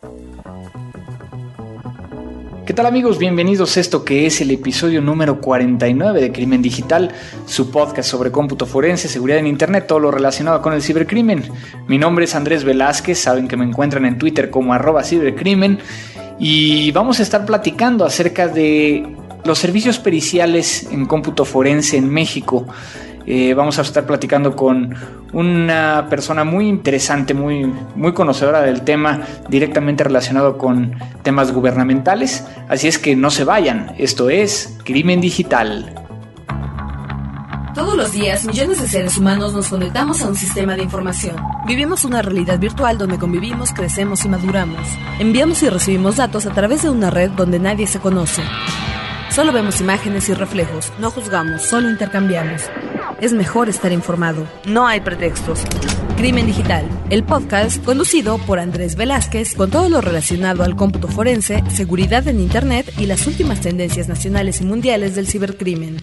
¿Qué 0.00 0.06
tal 2.74 2.86
amigos? 2.86 3.18
Bienvenidos 3.18 3.76
a 3.76 3.80
esto 3.80 4.04
que 4.04 4.26
es 4.26 4.40
el 4.40 4.52
episodio 4.52 5.00
número 5.00 5.40
49 5.40 6.20
de 6.20 6.30
Crimen 6.30 6.62
Digital, 6.62 7.10
su 7.46 7.70
podcast 7.70 8.08
sobre 8.08 8.30
cómputo 8.30 8.66
forense, 8.66 9.08
seguridad 9.08 9.40
en 9.40 9.48
Internet, 9.48 9.86
todo 9.88 9.98
lo 9.98 10.10
relacionado 10.10 10.62
con 10.62 10.72
el 10.72 10.82
cibercrimen. 10.82 11.42
Mi 11.88 11.98
nombre 11.98 12.26
es 12.26 12.34
Andrés 12.34 12.62
Velázquez, 12.62 13.18
saben 13.18 13.48
que 13.48 13.56
me 13.56 13.64
encuentran 13.64 14.04
en 14.04 14.18
Twitter 14.18 14.50
como 14.50 14.72
arroba 14.72 15.02
cibercrimen 15.02 15.80
y 16.38 16.92
vamos 16.92 17.18
a 17.18 17.22
estar 17.24 17.44
platicando 17.44 18.04
acerca 18.04 18.46
de 18.46 19.16
los 19.44 19.58
servicios 19.58 19.98
periciales 19.98 20.86
en 20.92 21.06
cómputo 21.06 21.44
forense 21.44 21.96
en 21.96 22.08
México. 22.08 22.66
Eh, 23.30 23.52
vamos 23.52 23.78
a 23.78 23.82
estar 23.82 24.06
platicando 24.06 24.56
con 24.56 24.94
una 25.34 26.06
persona 26.08 26.44
muy 26.44 26.66
interesante, 26.66 27.34
muy, 27.34 27.70
muy 27.94 28.14
conocedora 28.14 28.62
del 28.62 28.80
tema, 28.80 29.20
directamente 29.50 30.02
relacionado 30.02 30.56
con 30.56 30.94
temas 31.22 31.52
gubernamentales. 31.52 32.46
Así 32.70 32.88
es 32.88 32.98
que 32.98 33.14
no 33.16 33.28
se 33.28 33.44
vayan, 33.44 33.92
esto 33.98 34.30
es 34.30 34.78
Crimen 34.82 35.20
Digital. 35.20 35.94
Todos 37.74 37.94
los 37.98 38.12
días, 38.12 38.46
millones 38.46 38.80
de 38.80 38.88
seres 38.88 39.18
humanos 39.18 39.52
nos 39.52 39.68
conectamos 39.68 40.22
a 40.22 40.28
un 40.28 40.34
sistema 40.34 40.74
de 40.74 40.84
información. 40.84 41.36
Vivimos 41.66 42.06
una 42.06 42.22
realidad 42.22 42.58
virtual 42.58 42.96
donde 42.96 43.18
convivimos, 43.18 43.74
crecemos 43.74 44.24
y 44.24 44.30
maduramos. 44.30 44.80
Enviamos 45.18 45.62
y 45.62 45.68
recibimos 45.68 46.16
datos 46.16 46.46
a 46.46 46.54
través 46.54 46.80
de 46.80 46.88
una 46.88 47.10
red 47.10 47.30
donde 47.32 47.58
nadie 47.58 47.86
se 47.86 48.00
conoce. 48.00 48.42
Solo 49.38 49.52
vemos 49.52 49.80
imágenes 49.80 50.28
y 50.28 50.34
reflejos, 50.34 50.92
no 50.98 51.12
juzgamos, 51.12 51.62
solo 51.62 51.88
intercambiamos. 51.88 52.62
Es 53.20 53.32
mejor 53.32 53.68
estar 53.68 53.92
informado, 53.92 54.48
no 54.66 54.88
hay 54.88 55.00
pretextos. 55.00 55.62
Crimen 56.16 56.46
Digital, 56.46 56.88
el 57.08 57.22
podcast 57.22 57.84
conducido 57.84 58.38
por 58.38 58.58
Andrés 58.58 58.96
Velázquez 58.96 59.54
con 59.54 59.70
todo 59.70 59.88
lo 59.90 60.00
relacionado 60.00 60.64
al 60.64 60.74
cómputo 60.74 61.06
forense, 61.06 61.62
seguridad 61.70 62.26
en 62.26 62.40
Internet 62.40 62.92
y 62.98 63.06
las 63.06 63.28
últimas 63.28 63.60
tendencias 63.60 64.08
nacionales 64.08 64.60
y 64.60 64.64
mundiales 64.64 65.14
del 65.14 65.28
cibercrimen. 65.28 65.98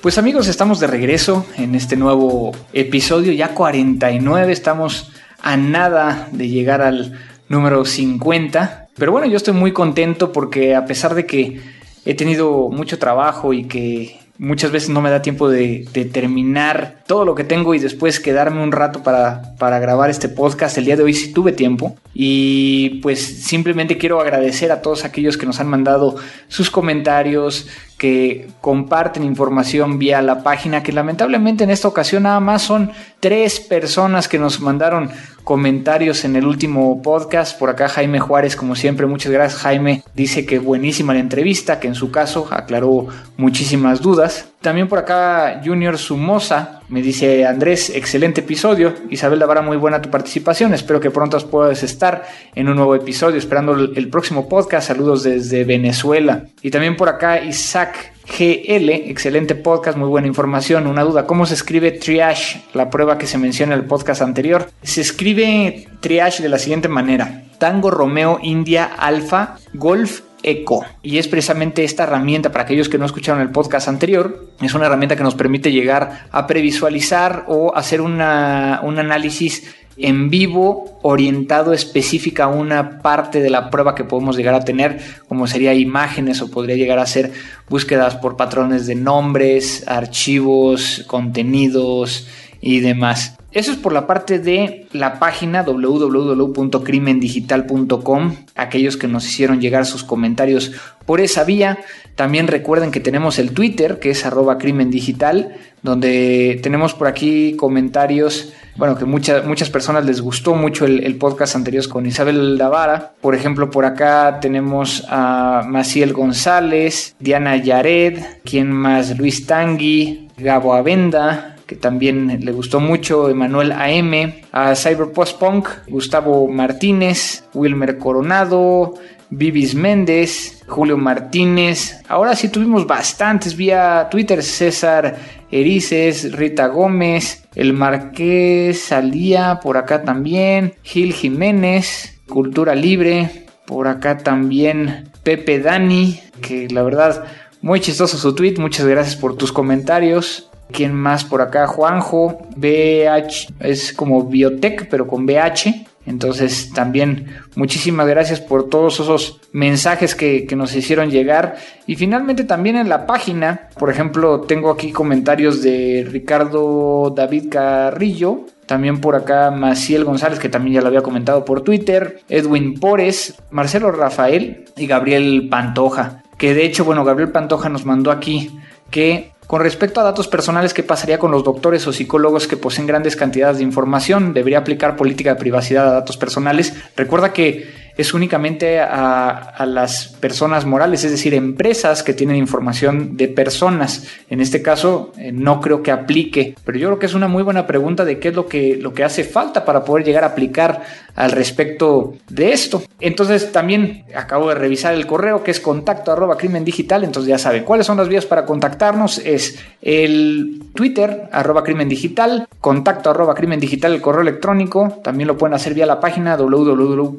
Pues 0.00 0.16
amigos, 0.16 0.46
estamos 0.46 0.78
de 0.78 0.86
regreso 0.86 1.44
en 1.56 1.74
este 1.74 1.96
nuevo 1.96 2.52
episodio, 2.72 3.32
ya 3.32 3.52
49, 3.52 4.52
estamos 4.52 5.10
a 5.42 5.56
nada 5.56 6.28
de 6.30 6.48
llegar 6.48 6.82
al 6.82 7.18
número 7.48 7.84
50. 7.84 8.88
Pero 8.96 9.12
bueno, 9.12 9.26
yo 9.26 9.36
estoy 9.36 9.54
muy 9.54 9.72
contento 9.72 10.32
porque 10.32 10.74
a 10.74 10.84
pesar 10.84 11.14
de 11.14 11.26
que 11.26 11.60
he 12.04 12.14
tenido 12.14 12.68
mucho 12.68 12.98
trabajo 12.98 13.52
y 13.52 13.64
que 13.64 14.18
muchas 14.38 14.70
veces 14.70 14.88
no 14.88 15.00
me 15.00 15.10
da 15.10 15.20
tiempo 15.20 15.48
de, 15.50 15.86
terminar 16.12 17.02
todo 17.06 17.24
lo 17.24 17.34
que 17.34 17.44
tengo 17.44 17.74
y 17.74 17.78
después 17.80 18.20
quedarme 18.20 18.62
un 18.62 18.72
rato 18.72 19.02
para, 19.02 19.56
para, 19.58 19.78
grabar 19.80 20.10
este 20.10 20.28
podcast. 20.28 20.78
El 20.78 20.84
día 20.84 20.96
de 20.96 21.02
hoy 21.02 21.12
sí 21.12 21.32
tuve 21.32 21.52
tiempo 21.52 21.96
y 22.14 23.00
pues 23.02 23.20
simplemente 23.20 23.98
quiero 23.98 24.20
agradecer 24.20 24.70
a 24.72 24.80
todos 24.80 25.04
aquellos 25.04 25.36
que 25.36 25.46
nos 25.46 25.60
han 25.60 25.68
mandado 25.68 26.16
sus 26.46 26.70
comentarios, 26.70 27.66
que 27.98 28.48
comparten 28.60 29.24
información 29.24 29.98
vía 29.98 30.22
la 30.22 30.44
página, 30.44 30.84
que 30.84 30.92
lamentablemente 30.92 31.64
en 31.64 31.70
esta 31.70 31.88
ocasión 31.88 32.22
nada 32.22 32.38
más 32.38 32.62
son 32.62 32.92
tres 33.18 33.58
personas 33.58 34.28
que 34.28 34.38
nos 34.38 34.60
mandaron 34.60 35.10
comentarios 35.42 36.24
en 36.24 36.36
el 36.36 36.46
último 36.46 37.02
podcast. 37.02 37.58
Por 37.58 37.70
acá 37.70 37.88
Jaime 37.88 38.20
Juárez, 38.20 38.54
como 38.54 38.76
siempre, 38.76 39.06
muchas 39.06 39.32
gracias 39.32 39.60
Jaime. 39.62 40.04
Dice 40.14 40.46
que 40.46 40.60
buenísima 40.60 41.12
la 41.12 41.20
entrevista, 41.20 41.80
que 41.80 41.88
en 41.88 41.96
su 41.96 42.12
caso 42.12 42.46
aclaró 42.50 43.08
muchísimas 43.36 44.00
dudas. 44.00 44.48
También 44.60 44.88
por 44.88 44.98
acá 44.98 45.60
Junior 45.64 45.96
Sumosa 45.98 46.82
me 46.88 47.00
dice 47.00 47.46
Andrés, 47.46 47.90
excelente 47.90 48.40
episodio. 48.40 48.92
Isabel 49.08 49.38
Davara, 49.38 49.62
muy 49.62 49.76
buena 49.76 50.02
tu 50.02 50.10
participación. 50.10 50.74
Espero 50.74 50.98
que 50.98 51.10
pronto 51.10 51.38
puedas 51.48 51.82
estar 51.84 52.26
en 52.54 52.68
un 52.68 52.76
nuevo 52.76 52.96
episodio, 52.96 53.38
esperando 53.38 53.74
el 53.74 54.08
próximo 54.08 54.48
podcast. 54.48 54.88
Saludos 54.88 55.22
desde 55.22 55.64
Venezuela. 55.64 56.46
Y 56.60 56.70
también 56.70 56.96
por 56.96 57.08
acá 57.08 57.40
Isaac 57.40 58.12
GL, 58.26 58.90
excelente 59.10 59.54
podcast, 59.54 59.96
muy 59.96 60.08
buena 60.08 60.26
información. 60.26 60.86
Una 60.86 61.04
duda, 61.04 61.26
¿cómo 61.26 61.46
se 61.46 61.54
escribe 61.54 61.92
triage? 61.92 62.62
La 62.74 62.90
prueba 62.90 63.16
que 63.16 63.26
se 63.26 63.38
menciona 63.38 63.74
en 63.74 63.80
el 63.80 63.86
podcast 63.86 64.22
anterior. 64.22 64.68
Se 64.82 65.00
escribe 65.00 65.88
triage 66.00 66.42
de 66.42 66.48
la 66.48 66.58
siguiente 66.58 66.88
manera. 66.88 67.44
Tango 67.58 67.90
Romeo 67.90 68.38
India 68.42 68.84
Alfa 68.84 69.56
Golf 69.74 70.22
Eco. 70.42 70.84
Y 71.02 71.18
es 71.18 71.28
precisamente 71.28 71.84
esta 71.84 72.04
herramienta, 72.04 72.52
para 72.52 72.64
aquellos 72.64 72.88
que 72.88 72.98
no 72.98 73.06
escucharon 73.06 73.40
el 73.40 73.50
podcast 73.50 73.88
anterior, 73.88 74.48
es 74.60 74.74
una 74.74 74.86
herramienta 74.86 75.16
que 75.16 75.22
nos 75.22 75.34
permite 75.34 75.72
llegar 75.72 76.26
a 76.30 76.46
previsualizar 76.46 77.44
o 77.48 77.74
hacer 77.76 78.00
una, 78.00 78.80
un 78.82 78.98
análisis 78.98 79.74
en 79.98 80.30
vivo 80.30 80.98
orientado 81.02 81.72
específica 81.72 82.44
a 82.44 82.48
una 82.48 83.00
parte 83.00 83.40
de 83.40 83.50
la 83.50 83.68
prueba 83.68 83.94
que 83.94 84.04
podemos 84.04 84.36
llegar 84.36 84.54
a 84.54 84.64
tener, 84.64 85.00
como 85.28 85.46
sería 85.46 85.74
imágenes 85.74 86.40
o 86.40 86.50
podría 86.50 86.76
llegar 86.76 86.98
a 86.98 87.06
ser 87.06 87.32
búsquedas 87.68 88.14
por 88.16 88.36
patrones 88.36 88.86
de 88.86 88.94
nombres, 88.94 89.84
archivos, 89.88 91.04
contenidos 91.08 92.28
y 92.60 92.80
demás. 92.80 93.37
Eso 93.52 93.72
es 93.72 93.78
por 93.78 93.94
la 93.94 94.06
parte 94.06 94.38
de 94.38 94.86
la 94.92 95.18
página 95.18 95.62
www.crimendigital.com. 95.62 98.36
Aquellos 98.54 98.98
que 98.98 99.08
nos 99.08 99.26
hicieron 99.26 99.60
llegar 99.60 99.86
sus 99.86 100.04
comentarios 100.04 100.72
por 101.06 101.20
esa 101.20 101.44
vía. 101.44 101.78
También 102.14 102.46
recuerden 102.46 102.90
que 102.90 103.00
tenemos 103.00 103.38
el 103.38 103.52
Twitter, 103.52 103.98
que 103.98 104.10
es 104.10 104.26
arroba 104.26 104.58
crimendigital, 104.58 105.56
donde 105.82 106.60
tenemos 106.62 106.92
por 106.92 107.06
aquí 107.06 107.56
comentarios 107.56 108.52
bueno, 108.78 108.96
que 108.96 109.04
muchas, 109.04 109.44
muchas 109.44 109.70
personas 109.70 110.04
les 110.04 110.20
gustó 110.20 110.54
mucho 110.54 110.86
el, 110.86 111.16
podcast 111.16 111.56
anterior 111.56 111.86
con 111.88 112.06
Isabel 112.06 112.56
Davara. 112.56 113.12
Por 113.20 113.34
ejemplo, 113.34 113.70
por 113.70 113.84
acá 113.84 114.38
tenemos 114.40 115.04
a 115.08 115.64
Maciel 115.66 116.12
González, 116.12 117.16
Diana 117.18 117.56
Yared, 117.56 118.20
quien 118.44 118.70
más? 118.70 119.18
Luis 119.18 119.46
Tangui, 119.46 120.28
Gabo 120.38 120.74
Avenda, 120.74 121.56
que 121.68 121.76
también 121.76 122.40
le 122.42 122.52
gustó 122.52 122.80
mucho, 122.80 123.28
Emanuel 123.28 123.72
AM, 123.72 124.32
a 124.52 124.74
Cyber 124.74 125.12
Post 125.12 125.38
Punk, 125.38 125.68
Gustavo 125.86 126.48
Martínez, 126.48 127.44
Wilmer 127.52 127.98
Coronado, 127.98 128.94
Vivis 129.28 129.74
Méndez, 129.74 130.62
Julio 130.66 130.96
Martínez. 130.96 132.02
Ahora 132.08 132.34
sí 132.34 132.48
tuvimos 132.48 132.86
bastantes 132.86 133.54
vía 133.54 134.08
Twitter, 134.10 134.42
César 134.42 135.18
Erices, 135.50 136.32
Rita 136.32 136.68
Gómez, 136.68 137.46
el 137.54 137.74
Marqués 137.74 138.80
Salía, 138.80 139.60
por 139.62 139.76
acá 139.76 140.04
también, 140.04 140.72
Gil 140.82 141.12
Jiménez, 141.12 142.18
Cultura 142.30 142.74
Libre, 142.74 143.44
por 143.66 143.88
acá 143.88 144.16
también 144.16 145.10
Pepe 145.22 145.58
Dani, 145.60 146.18
que 146.40 146.66
la 146.68 146.82
verdad 146.82 147.26
muy 147.60 147.80
chistoso 147.80 148.16
su 148.16 148.34
tweet, 148.34 148.54
muchas 148.56 148.86
gracias 148.86 149.16
por 149.16 149.36
tus 149.36 149.52
comentarios. 149.52 150.47
¿Quién 150.70 150.94
más 150.94 151.24
por 151.24 151.40
acá? 151.40 151.66
Juanjo, 151.66 152.46
BH, 152.56 153.54
es 153.60 153.92
como 153.92 154.24
Biotech, 154.24 154.88
pero 154.88 155.06
con 155.06 155.26
BH. 155.26 155.86
Entonces 156.08 156.72
también 156.72 157.26
muchísimas 157.54 158.06
gracias 158.06 158.40
por 158.40 158.70
todos 158.70 158.98
esos 158.98 159.40
mensajes 159.52 160.14
que, 160.14 160.46
nos 160.56 160.74
hicieron 160.74 161.10
llegar. 161.10 161.56
Y 161.86 161.96
finalmente 161.96 162.44
también 162.44 162.76
en 162.76 162.88
la 162.88 163.06
página, 163.06 163.68
por 163.78 163.90
ejemplo, 163.90 164.40
tengo 164.40 164.70
aquí 164.70 164.90
comentarios 164.90 165.62
de 165.62 166.06
Ricardo 166.10 167.12
David 167.14 167.50
Carrillo. 167.50 168.46
También 168.64 169.00
por 169.00 169.16
acá 169.16 169.50
Maciel 169.50 170.04
González, 170.04 170.38
que 170.38 170.48
también 170.48 170.74
ya 170.74 170.80
lo 170.80 170.88
había 170.88 171.02
comentado 171.02 171.44
por 171.44 171.60
Twitter. 171.60 172.20
Edwin 172.28 172.80
Pores, 172.80 173.34
Marcelo 173.50 173.90
Rafael 173.92 174.64
y 174.76 174.86
Gabriel 174.86 175.48
Pantoja. 175.50 176.22
Que 176.38 176.54
de 176.54 176.64
hecho, 176.64 176.84
bueno, 176.86 177.04
Gabriel 177.04 177.32
Pantoja 177.32 177.68
nos 177.68 177.84
mandó 177.84 178.10
aquí 178.10 178.58
que 178.90 179.32
con 179.48 179.62
respecto 179.62 180.00
a 180.00 180.04
datos 180.04 180.28
personales, 180.28 180.74
¿qué 180.74 180.82
pasaría 180.82 181.18
con 181.18 181.30
los 181.30 181.42
doctores 181.42 181.86
o 181.86 181.92
psicólogos 181.94 182.46
que 182.46 182.58
poseen 182.58 182.86
grandes 182.86 183.16
cantidades 183.16 183.56
de 183.56 183.62
información? 183.62 184.34
¿Debería 184.34 184.58
aplicar 184.58 184.94
política 184.94 185.30
de 185.32 185.40
privacidad 185.40 185.88
a 185.88 185.92
datos 185.92 186.18
personales? 186.18 186.74
Recuerda 186.94 187.32
que 187.32 187.88
es 187.96 188.12
únicamente 188.14 188.78
a, 188.78 189.64
las 189.66 190.08
personas 190.20 190.66
morales, 190.66 191.02
es 191.02 191.10
decir, 191.10 191.32
empresas 191.32 192.02
que 192.02 192.12
tienen 192.12 192.36
información 192.36 193.16
de 193.16 193.26
personas. 193.26 194.06
En 194.30 194.40
este 194.40 194.60
caso, 194.60 195.12
eh, 195.18 195.32
no 195.32 195.60
creo 195.60 195.82
que 195.82 195.90
aplique, 195.90 196.54
pero 196.64 196.78
yo 196.78 196.88
creo 196.88 196.98
que 197.00 197.06
es 197.06 197.14
una 197.14 197.26
muy 197.26 197.42
buena 197.42 197.66
pregunta 197.66 198.04
de 198.04 198.20
qué 198.20 198.28
es 198.28 198.36
lo 198.36 198.46
que, 198.46 198.76
lo 198.76 198.92
que 198.92 199.02
hace 199.02 199.24
falta 199.24 199.64
para 199.64 199.82
poder 199.82 200.04
llegar 200.04 200.22
a 200.24 200.28
aplicar 200.28 200.82
al 201.18 201.32
respecto 201.32 202.14
de 202.28 202.52
esto. 202.52 202.80
Entonces, 203.00 203.50
también 203.50 204.04
acabo 204.14 204.50
de 204.50 204.54
revisar 204.54 204.94
el 204.94 205.04
correo 205.04 205.42
que 205.42 205.50
es 205.50 205.58
contacto 205.58 206.12
arroba 206.12 206.36
crimen 206.36 206.64
digital, 206.64 207.02
entonces 207.02 207.28
ya 207.28 207.38
saben 207.38 207.64
cuáles 207.64 207.86
son 207.86 207.96
las 207.96 208.08
vías 208.08 208.24
para 208.24 208.46
contactarnos. 208.46 209.18
Es 209.18 209.58
el 209.82 210.62
Twitter 210.74 211.28
arroba 211.32 211.64
crimen 211.64 211.88
digital, 211.88 212.46
contacto 212.60 213.10
arroba 213.10 213.34
crimen 213.34 213.58
digital, 213.58 213.94
el 213.94 214.00
correo 214.00 214.22
electrónico, 214.22 215.00
también 215.02 215.26
lo 215.26 215.36
pueden 215.36 215.54
hacer 215.54 215.74
vía 215.74 215.86
la 215.86 215.98
página 215.98 216.36
www 216.36 217.18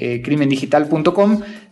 eh. 0.00 0.22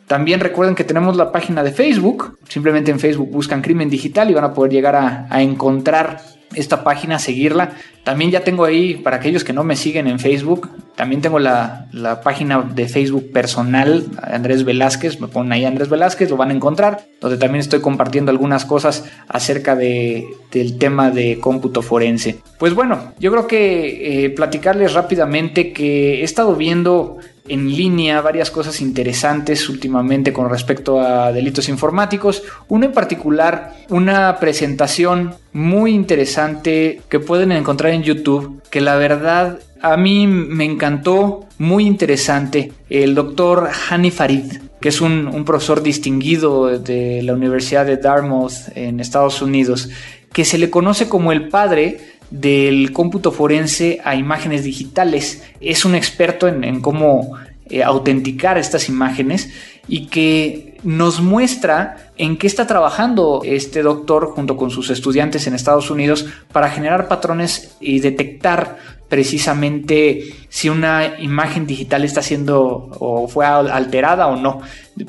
También 0.06 0.40
recuerden 0.40 0.74
que 0.74 0.84
tenemos 0.84 1.16
la 1.16 1.32
página 1.32 1.62
de 1.62 1.72
Facebook. 1.72 2.38
Simplemente 2.48 2.90
en 2.90 3.00
Facebook 3.00 3.30
buscan 3.30 3.60
Crimen 3.60 3.90
Digital 3.90 4.30
y 4.30 4.34
van 4.34 4.44
a 4.44 4.54
poder 4.54 4.72
llegar 4.72 4.94
a, 4.94 5.42
encontrar 5.42 6.20
esta 6.56 6.82
página, 6.82 7.18
seguirla. 7.18 7.72
También 8.02 8.30
ya 8.30 8.42
tengo 8.42 8.64
ahí, 8.64 8.94
para 8.94 9.16
aquellos 9.16 9.44
que 9.44 9.52
no 9.52 9.64
me 9.64 9.76
siguen 9.76 10.06
en 10.08 10.18
Facebook, 10.18 10.70
también 10.96 11.20
tengo 11.20 11.38
la, 11.38 11.88
página 12.24 12.62
de 12.62 12.88
Facebook 12.88 13.30
personal, 13.30 14.06
Andrés 14.22 14.64
Velázquez, 14.64 15.20
me 15.20 15.28
ponen 15.28 15.52
ahí 15.52 15.64
Andrés 15.64 15.90
Velázquez, 15.90 16.30
lo 16.30 16.36
van 16.36 16.50
a 16.50 16.54
encontrar, 16.54 17.04
donde 17.20 17.36
también 17.36 17.60
estoy 17.60 17.80
compartiendo 17.80 18.30
algunas 18.30 18.64
cosas 18.64 19.04
acerca 19.28 19.76
de, 19.76 20.26
del 20.50 20.78
tema 20.78 21.10
de 21.10 21.38
cómputo 21.38 21.82
forense. 21.82 22.38
Pues 22.58 22.74
bueno, 22.74 23.12
yo 23.18 23.30
creo 23.30 23.46
que 23.46 24.24
eh, 24.24 24.30
platicarles 24.30 24.94
rápidamente 24.94 25.72
que 25.72 26.20
he 26.20 26.24
estado 26.24 26.56
viendo 26.56 27.18
en 27.48 27.68
línea 27.68 28.20
varias 28.20 28.50
cosas 28.50 28.80
interesantes 28.80 29.68
últimamente 29.68 30.32
con 30.32 30.50
respecto 30.50 31.00
a 31.00 31.32
delitos 31.32 31.68
informáticos. 31.68 32.42
Uno 32.68 32.86
en 32.86 32.92
particular, 32.92 33.74
una 33.88 34.38
presentación 34.38 35.34
muy 35.52 35.92
interesante 35.92 37.00
que 37.08 37.20
pueden 37.20 37.52
encontrar 37.52 37.92
en 37.92 38.02
YouTube, 38.02 38.62
que 38.70 38.80
la 38.80 38.96
verdad 38.96 39.58
a 39.80 39.96
mí 39.96 40.26
me 40.26 40.64
encantó, 40.64 41.46
muy 41.58 41.86
interesante. 41.86 42.72
El 42.90 43.14
doctor 43.14 43.70
Hani 43.88 44.10
Farid, 44.10 44.52
que 44.80 44.88
es 44.88 45.00
un, 45.00 45.26
un 45.26 45.44
profesor 45.44 45.82
distinguido 45.82 46.78
de 46.78 47.22
la 47.22 47.34
Universidad 47.34 47.86
de 47.86 47.96
Dartmouth 47.96 48.52
en 48.74 49.00
Estados 49.00 49.40
Unidos, 49.40 49.88
que 50.32 50.44
se 50.44 50.58
le 50.58 50.68
conoce 50.68 51.08
como 51.08 51.32
el 51.32 51.48
padre 51.48 52.15
del 52.30 52.92
cómputo 52.92 53.30
forense 53.32 54.00
a 54.04 54.14
imágenes 54.14 54.64
digitales. 54.64 55.44
Es 55.60 55.84
un 55.84 55.94
experto 55.94 56.48
en, 56.48 56.80
cómo 56.80 57.36
eh, 57.68 57.82
autenticar 57.82 58.58
estas 58.58 58.88
imágenes 58.88 59.50
y 59.88 60.06
que 60.06 60.78
nos 60.82 61.20
muestra 61.20 62.12
en 62.16 62.36
qué 62.36 62.46
está 62.46 62.66
trabajando 62.66 63.42
este 63.44 63.82
doctor 63.82 64.32
junto 64.34 64.56
con 64.56 64.70
sus 64.70 64.90
estudiantes 64.90 65.46
en 65.46 65.54
Estados 65.54 65.90
Unidos 65.90 66.26
para 66.52 66.70
generar 66.70 67.08
patrones 67.08 67.76
y 67.80 68.00
detectar 68.00 68.78
precisamente 69.08 70.34
si 70.48 70.68
una 70.68 71.20
imagen 71.20 71.66
digital 71.66 72.04
está 72.04 72.22
siendo 72.22 72.90
o 72.98 73.28
fue 73.28 73.46
alterada 73.46 74.26
o 74.26 74.36
no 74.36 74.60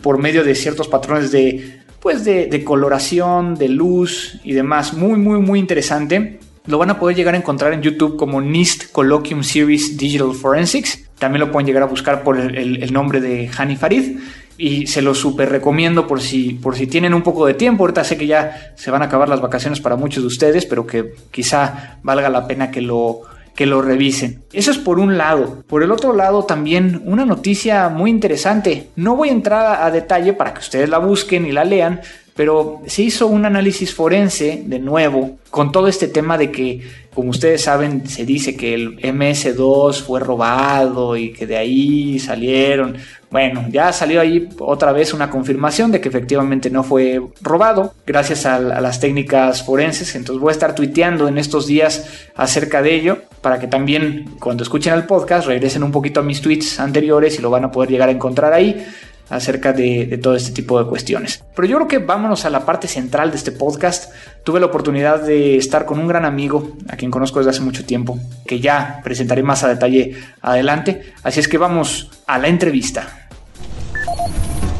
por 0.01 0.19
medio 0.19 0.43
de 0.43 0.53
ciertos 0.55 0.87
patrones 0.87 1.31
de 1.31 1.81
pues 1.99 2.23
de, 2.23 2.45
de 2.45 2.63
coloración, 2.63 3.55
de 3.55 3.69
luz 3.69 4.39
y 4.43 4.53
demás. 4.53 4.93
Muy, 4.93 5.17
muy, 5.17 5.39
muy 5.39 5.59
interesante. 5.59 6.39
Lo 6.67 6.77
van 6.77 6.89
a 6.89 6.99
poder 6.99 7.15
llegar 7.15 7.33
a 7.33 7.37
encontrar 7.37 7.71
en 7.71 7.81
YouTube 7.81 8.17
como 8.17 8.41
NIST 8.41 8.91
Colloquium 8.91 9.41
Series 9.41 9.97
Digital 9.97 10.33
Forensics. 10.33 11.09
También 11.17 11.39
lo 11.39 11.51
pueden 11.51 11.65
llegar 11.65 11.83
a 11.83 11.87
buscar 11.87 12.23
por 12.23 12.37
el, 12.37 12.91
nombre 12.91 13.21
de 13.21 13.49
Hani 13.57 13.77
Farid. 13.77 14.19
Y 14.57 14.87
se 14.87 15.01
lo 15.01 15.15
súper 15.15 15.49
recomiendo 15.49 16.07
por 16.07 16.19
si, 16.19 16.53
por 16.53 16.75
si 16.75 16.87
tienen 16.87 17.13
un 17.13 17.21
poco 17.21 17.45
de 17.45 17.53
tiempo. 17.53 17.83
Ahorita 17.83 18.03
sé 18.03 18.17
que 18.17 18.27
ya 18.27 18.73
se 18.75 18.91
van 18.91 19.01
a 19.01 19.05
acabar 19.05 19.29
las 19.29 19.39
vacaciones 19.39 19.79
para 19.79 19.95
muchos 19.95 20.23
de 20.23 20.27
ustedes, 20.27 20.65
pero 20.65 20.85
que 20.85 21.13
quizá 21.31 21.99
valga 22.03 22.29
la 22.29 22.47
pena 22.47 22.69
que 22.69 22.81
lo, 22.81 23.21
que 23.57 23.65
lo 23.65 23.81
revisen. 23.81 24.43
Eso 24.53 24.71
es 24.71 24.77
por 24.77 24.99
un 24.99 25.17
lado. 25.17 25.63
Por 25.67 25.83
el 25.83 25.91
otro 25.91 26.13
lado 26.13 26.43
también 26.43 27.01
una 27.05 27.25
noticia 27.25 27.89
muy 27.89 28.11
interesante. 28.11 28.89
No 28.95 29.15
voy 29.15 29.29
a 29.29 29.33
entrar 29.33 29.81
a 29.81 29.89
detalle 29.89 30.33
para 30.33 30.53
que 30.53 30.59
ustedes 30.59 30.89
la 30.89 30.99
busquen 30.99 31.45
y 31.45 31.51
la 31.51 31.65
lean, 31.65 32.01
pero 32.37 32.83
se 32.85 33.01
hizo 33.01 33.25
un 33.27 33.45
análisis 33.45 33.93
forense 33.93 34.61
de 34.63 34.77
nuevo 34.77 35.37
con 35.49 35.71
todo 35.71 35.87
este 35.87 36.07
tema 36.07 36.37
de 36.37 36.51
que, 36.51 36.87
como 37.13 37.31
ustedes 37.31 37.63
saben, 37.63 38.07
se 38.07 38.25
dice 38.25 38.55
que 38.55 38.75
el 38.75 38.97
MS2 38.97 40.03
fue 40.03 40.19
robado 40.19 41.17
y 41.17 41.33
que 41.33 41.47
de 41.47 41.57
ahí 41.57 42.19
salieron. 42.19 42.95
Bueno, 43.31 43.65
ya 43.71 43.91
salió 43.91 44.21
ahí 44.21 44.47
otra 44.59 44.91
vez 44.91 45.15
una 45.15 45.31
confirmación 45.31 45.91
de 45.91 45.99
que 45.99 46.09
efectivamente 46.09 46.69
no 46.69 46.83
fue 46.83 47.19
robado 47.41 47.95
gracias 48.05 48.45
a, 48.45 48.59
las 48.59 48.99
técnicas 48.99 49.65
forenses. 49.65 50.15
Entonces 50.15 50.39
voy 50.39 50.49
a 50.49 50.53
estar 50.53 50.75
tuiteando 50.75 51.27
en 51.27 51.39
estos 51.39 51.65
días 51.65 52.07
acerca 52.35 52.83
de 52.83 52.93
ello 52.93 53.17
para 53.41 53.57
que 53.57 53.65
también 53.65 54.35
cuando 54.39 54.61
escuchen 54.61 54.93
el 54.93 55.05
podcast 55.05 55.47
regresen 55.47 55.81
un 55.81 55.91
poquito 55.91 56.19
a 56.19 56.23
mis 56.23 56.39
tweets 56.39 56.79
anteriores 56.79 57.39
y 57.39 57.41
lo 57.41 57.49
van 57.49 57.65
a 57.65 57.71
poder 57.71 57.89
llegar 57.89 58.09
a 58.09 58.11
encontrar 58.11 58.53
ahí 58.53 58.85
acerca 59.29 59.73
de, 59.73 60.19
todo 60.21 60.35
este 60.35 60.51
tipo 60.51 60.81
de 60.81 60.89
cuestiones. 60.89 61.43
Pero 61.55 61.67
yo 61.67 61.77
creo 61.77 61.87
que 61.87 61.99
vámonos 61.99 62.45
a 62.45 62.49
la 62.49 62.65
parte 62.65 62.87
central 62.87 63.31
de 63.31 63.37
este 63.37 63.51
podcast. 63.51 64.13
Tuve 64.43 64.59
la 64.59 64.67
oportunidad 64.67 65.21
de 65.21 65.57
estar 65.57 65.85
con 65.85 65.99
un 65.99 66.07
gran 66.07 66.25
amigo, 66.25 66.77
a 66.89 66.95
quien 66.95 67.11
conozco 67.11 67.39
desde 67.39 67.51
hace 67.51 67.61
mucho 67.61 67.85
tiempo, 67.85 68.19
que 68.45 68.59
ya 68.59 69.01
presentaré 69.03 69.43
más 69.43 69.63
a 69.63 69.69
detalle 69.69 70.15
adelante. 70.41 71.13
Así 71.23 71.39
es 71.39 71.47
que 71.47 71.57
vamos 71.57 72.09
a 72.25 72.37
la 72.37 72.47
entrevista. 72.47 73.27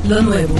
Lo 0.08 0.22
nuevo. 0.22 0.56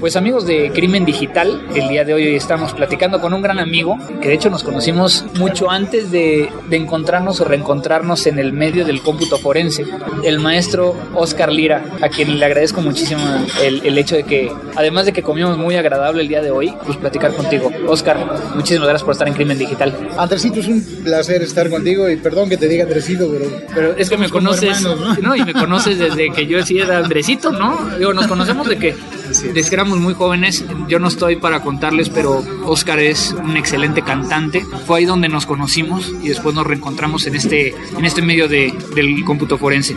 Pues 0.00 0.16
amigos 0.16 0.46
de 0.46 0.70
Crimen 0.72 1.04
Digital, 1.04 1.66
el 1.74 1.88
día 1.88 2.04
de 2.04 2.12
hoy 2.12 2.34
estamos 2.34 2.72
platicando 2.72 3.20
con 3.20 3.32
un 3.32 3.40
gran 3.40 3.58
amigo 3.58 3.98
que 4.20 4.28
de 4.28 4.34
hecho 4.34 4.50
nos 4.50 4.62
conocimos 4.62 5.24
mucho 5.38 5.70
antes 5.70 6.10
de, 6.10 6.50
encontrarnos 6.70 7.40
o 7.40 7.44
reencontrarnos 7.44 8.26
en 8.26 8.38
el 8.38 8.52
medio 8.52 8.84
del 8.84 9.00
cómputo 9.00 9.38
forense, 9.38 9.86
el 10.24 10.38
maestro 10.38 10.94
Oscar 11.14 11.50
Lira, 11.50 11.84
a 12.02 12.08
quien 12.08 12.38
le 12.38 12.44
agradezco 12.44 12.82
muchísimo 12.82 13.22
el, 13.62 13.96
hecho 13.96 14.16
de 14.16 14.24
que, 14.24 14.52
además 14.74 15.06
de 15.06 15.12
que 15.12 15.22
comimos 15.22 15.56
muy 15.56 15.76
agradable 15.76 16.22
el 16.22 16.28
día 16.28 16.42
de 16.42 16.50
hoy, 16.50 16.74
pues 16.84 16.98
platicar 16.98 17.32
contigo. 17.34 17.70
Oscar, 17.88 18.18
muchísimas 18.54 18.88
gracias 18.88 19.04
por 19.04 19.12
estar 19.12 19.28
en 19.28 19.34
Crimen 19.34 19.58
Digital. 19.58 19.94
Andresito, 20.18 20.60
es 20.60 20.68
un 20.68 20.82
placer 21.02 21.42
estar 21.42 21.70
contigo 21.70 22.10
y 22.10 22.16
perdón 22.16 22.48
que 22.48 22.56
te 22.56 22.68
diga 22.68 22.84
Andresito, 22.84 23.30
pero... 23.30 23.46
Pero 23.74 23.96
es 23.96 24.10
que 24.10 24.16
me 24.16 24.28
conoces, 24.28 24.82
¿no? 25.22 25.34
Y 25.36 25.44
me 25.44 25.52
conoces 25.52 25.98
desde 25.98 26.30
que 26.30 26.46
yo 26.46 26.64
sí 26.64 26.78
era 26.78 26.98
Andresito, 26.98 27.52
¿no? 27.52 27.96
Digo, 27.98 28.12
nos 28.12 28.26
conocemos 28.26 28.68
de 28.68 28.78
que, 28.78 28.94
desde 29.28 29.68
que 29.68 29.74
éramos 29.74 29.98
muy 29.98 30.14
jóvenes, 30.14 30.64
yo 30.88 30.98
no 30.98 31.08
estoy 31.08 31.36
para 31.36 31.60
contarles, 31.60 32.08
pero 32.08 32.44
Oscar 32.64 32.98
es 32.98 33.32
un 33.32 33.56
excelente 33.56 34.02
cantante. 34.02 34.64
Fue 34.86 34.98
ahí 34.98 35.04
donde 35.04 35.28
nos 35.28 35.46
conocimos 35.46 36.12
y 36.22 36.28
después 36.28 36.54
nos 36.54 36.66
reencontramos 36.66 37.26
en 37.26 37.36
este, 37.36 37.74
en 37.96 38.04
este 38.04 38.22
medio 38.22 38.48
de, 38.48 38.72
del 38.94 39.24
cómputo 39.24 39.58
forense. 39.58 39.96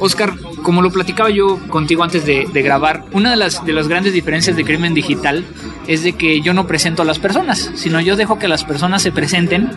Oscar, 0.00 0.34
como 0.62 0.82
lo 0.82 0.90
platicaba 0.90 1.30
yo 1.30 1.58
contigo 1.68 2.04
antes 2.04 2.24
de, 2.24 2.44
grabar, 2.62 3.04
una 3.12 3.30
de 3.30 3.36
las, 3.36 3.64
de 3.64 3.72
las 3.72 3.88
grandes 3.88 4.12
diferencias 4.12 4.56
de 4.56 4.64
crimen 4.64 4.94
digital 4.94 5.44
es 5.86 6.02
de 6.02 6.12
que 6.12 6.40
yo 6.40 6.54
no 6.54 6.66
presento 6.66 7.02
a 7.02 7.04
las 7.04 7.18
personas, 7.18 7.72
sino 7.74 8.00
yo 8.00 8.16
dejo 8.16 8.38
que 8.38 8.48
las 8.48 8.64
personas 8.64 9.02
se 9.02 9.10
presenten 9.10 9.70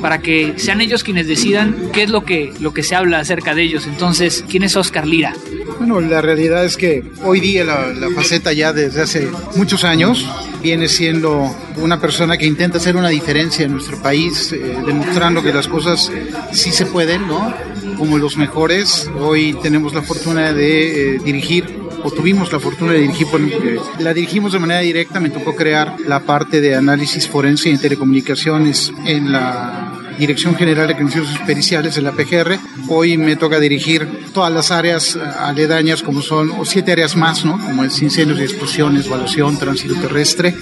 para 0.00 0.20
que 0.20 0.54
sean 0.58 0.80
ellos 0.80 1.02
quienes 1.02 1.26
decidan 1.26 1.90
qué 1.92 2.04
es 2.04 2.10
lo 2.10 2.24
que, 2.24 2.52
lo 2.60 2.72
que 2.72 2.82
se 2.82 2.94
habla 2.94 3.18
acerca 3.18 3.54
de 3.54 3.62
ellos. 3.62 3.86
Entonces, 3.86 4.44
¿quién 4.48 4.62
es 4.62 4.76
Oscar 4.76 5.06
Lira? 5.06 5.34
Bueno, 5.78 6.00
la 6.00 6.20
realidad 6.20 6.64
es 6.64 6.76
que 6.76 7.04
hoy 7.22 7.40
día 7.40 7.64
la, 7.64 8.10
faceta 8.14 8.52
ya 8.52 8.72
desde 8.72 9.02
hace 9.02 9.28
muchos 9.54 9.84
años 9.84 10.28
viene 10.60 10.88
siendo 10.88 11.54
una 11.76 12.00
persona 12.00 12.36
que 12.36 12.46
intenta 12.46 12.78
hacer 12.78 12.96
una 12.96 13.08
diferencia 13.08 13.64
en 13.64 13.72
nuestro 13.72 14.02
país, 14.02 14.52
eh, 14.52 14.76
demostrando 14.84 15.40
que 15.42 15.52
las 15.52 15.68
cosas 15.68 16.10
sí 16.52 16.72
se 16.72 16.86
pueden, 16.86 17.28
¿no? 17.28 17.54
Como 17.96 18.18
los 18.18 18.36
mejores. 18.36 19.08
Hoy 19.20 19.56
tenemos 19.62 19.94
la 19.94 20.02
fortuna 20.02 20.52
de 20.52 21.14
eh, 21.14 21.18
dirigir 21.24 21.78
o 22.02 22.10
tuvimos 22.10 22.52
la 22.52 22.60
fortuna 22.60 22.92
de 22.92 23.00
dirigir, 23.00 23.26
eh, 23.34 23.78
la 24.00 24.14
dirigimos 24.14 24.52
de 24.52 24.58
manera 24.58 24.80
directa, 24.80 25.20
me 25.20 25.30
tocó 25.30 25.54
crear 25.54 25.96
la 26.06 26.20
parte 26.20 26.60
de 26.60 26.74
análisis 26.74 27.28
forense 27.28 27.70
y 27.70 27.78
telecomunicaciones 27.78 28.92
en 29.04 29.32
la 29.32 29.97
Dirección 30.18 30.56
General 30.56 30.88
de 30.88 30.94
Criminalizaciones 30.94 31.46
Periciales 31.46 31.94
de 31.94 32.02
la 32.02 32.12
PGR. 32.12 32.58
Hoy 32.88 33.16
me 33.16 33.36
toca 33.36 33.60
dirigir 33.60 34.06
todas 34.34 34.52
las 34.52 34.70
áreas 34.70 35.16
eh, 35.16 35.20
aledañas, 35.20 36.02
como 36.02 36.22
son, 36.22 36.50
o 36.50 36.64
siete 36.64 36.92
áreas 36.92 37.16
más, 37.16 37.44
¿no? 37.44 37.52
Como 37.52 37.84
es 37.84 38.02
incendios 38.02 38.40
y 38.40 38.42
explosiones, 38.42 39.06
evaluación, 39.06 39.58
tránsito 39.58 39.94
terrestre, 39.94 40.54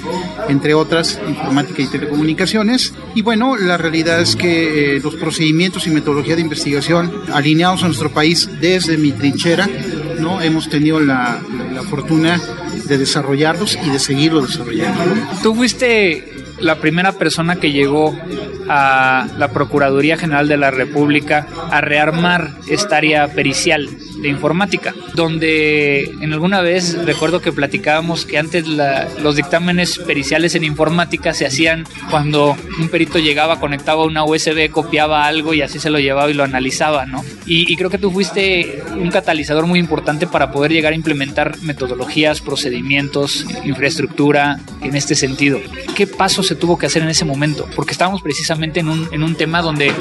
entre 0.49 0.75
otras, 0.75 1.19
informática 1.27 1.83
y 1.83 1.87
telecomunicaciones. 1.87 2.93
Y 3.15 3.23
bueno, 3.23 3.57
la 3.57 3.77
realidad 3.77 4.21
es 4.21 4.37
que 4.37 4.97
eh, 4.97 5.01
los 5.01 5.15
procedimientos 5.17 5.87
y 5.87 5.91
metodología 5.91 6.37
de 6.37 6.43
investigación 6.43 7.13
alineados 7.33 7.83
a 7.83 7.87
nuestro 7.87 8.13
país 8.13 8.49
desde 8.61 8.99
mi 8.99 9.13
trinchera, 9.13 9.69
¿no? 10.21 10.41
Hemos 10.43 10.69
tenido 10.69 11.01
la, 11.01 11.41
la 11.73 11.83
fortuna 11.83 12.41
de 12.87 12.99
desarrollarlos 12.99 13.79
y 13.85 13.91
de 13.91 13.99
seguirlos 13.99 14.49
desarrollando. 14.49 15.03
Tú 15.43 15.55
fuiste 15.55 16.36
la 16.61 16.77
primera 16.77 17.13
persona 17.13 17.57
que 17.57 17.73
llegó 17.73 18.17
a 18.69 19.27
la 19.39 19.49
Procuraduría 19.53 20.17
General 20.17 20.49
de 20.49 20.57
la 20.57 20.71
República 20.71 21.47
a 21.71 21.81
rearmar 21.81 22.51
esta 22.69 22.97
área 22.97 23.29
pericial 23.29 23.89
de 24.17 24.29
informática, 24.29 24.95
donde 25.15 26.05
en 26.21 26.33
alguna 26.33 26.61
vez 26.61 26.97
recuerdo 27.05 27.41
que 27.41 27.53
platicábamos 27.53 28.25
que 28.25 28.39
antes 28.39 28.67
los 28.67 29.37
dictámenes 29.37 29.99
periciales 29.99 30.55
en 30.55 30.65
informática 30.65 31.35
se 31.35 31.47
hacían 31.47 31.85
cuando 32.11 32.57
un 32.79 32.89
perito 32.89 33.19
llegaba, 33.19 33.61
conectaba 33.61 34.05
una 34.05 34.25
USB, 34.25 34.71
copiaba 34.71 35.27
algo 35.27 35.55
y 35.55 35.63
así 35.63 35.79
se 35.79 35.91
lo 35.91 35.99
llevaba 35.99 36.31
y 36.31 36.35
lo 36.35 36.45
analizaba, 36.45 37.07
¿no? 37.07 37.25
Y, 37.47 37.73
y 37.73 37.77
creo 37.77 37.91
que 37.91 37.99
tú 37.99 38.11
fuiste 38.11 38.83
un 38.95 39.11
catalizador 39.11 39.67
muy 39.67 39.79
importante 39.79 40.27
para 40.27 40.51
poder 40.51 40.73
llegar 40.73 40.93
a 40.93 40.97
implementar 40.97 41.61
metodologías, 41.63 42.41
procedimientos, 42.41 43.47
infraestructura 43.65 44.59
en 44.83 44.97
este 44.97 45.15
sentido. 45.15 45.61
¿Qué 45.95 46.07
pasos 46.07 46.47
se 46.47 46.55
tuvo 46.55 46.79
que 46.79 46.87
hacer 46.87 47.03
en 47.03 47.09
ese 47.09 47.25
momento? 47.25 47.69
Porque 47.75 47.93
estábamos 47.93 48.23
precisamente 48.23 48.81
en 48.81 48.89
un, 48.89 49.09
en 49.13 49.23
un 49.23 49.35
tema 49.35 49.63
donde 49.63 49.93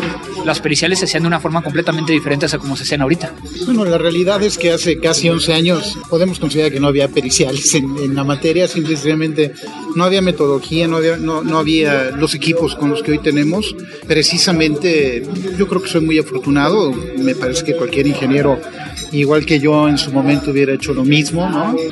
las 0.46 0.60
periciales 0.60 1.00
se 1.00 1.06
hacían 1.06 1.24
de 1.24 1.28
una 1.28 1.40
forma 1.40 1.62
completamente 1.62 2.14
diferente 2.14 2.46
a 2.46 2.58
como 2.58 2.76
se 2.76 2.84
hacían 2.84 3.02
ahorita. 3.02 3.34
Bueno, 3.66 3.86
la 3.86 3.98
realidad 4.06 4.44
es 4.44 4.60
que 4.60 4.72
hace 4.72 5.00
casi 5.00 5.30
11 5.30 5.54
años 5.54 5.98
podemos 6.12 6.38
considerar 6.38 6.72
que 6.72 6.80
no 6.80 6.88
había 6.88 7.08
periciales 7.08 7.74
en, 7.74 8.14
la 8.14 8.24
materia, 8.24 8.68
simplemente 8.68 9.52
no 9.96 10.04
había 10.04 10.22
metodología, 10.22 10.88
no 10.88 10.98
había, 10.98 11.18
no, 11.18 11.44
no 11.44 11.58
había 11.58 12.12
los 12.12 12.36
equipos 12.36 12.76
con 12.76 12.90
los 12.90 13.02
que 13.02 13.12
hoy 13.12 13.20
tenemos. 13.20 13.76
Precisamente 14.08 15.24
yo 15.58 15.68
creo 15.68 15.82
que 15.82 15.90
soy 15.90 16.02
muy 16.02 16.20
afortunado, 16.20 16.92
me 17.18 17.36
parece 17.36 17.64
que 17.64 17.76
cualquier 17.76 18.08
ingeniero 18.08 18.60
igual 19.12 19.46
que 19.46 19.60
yo 19.60 19.88
en 19.88 19.98
su 19.98 20.12
momento 20.12 20.52
hubiera 20.52 20.74
hecho 20.74 20.94
lo 20.94 21.04
mismo. 21.04 21.46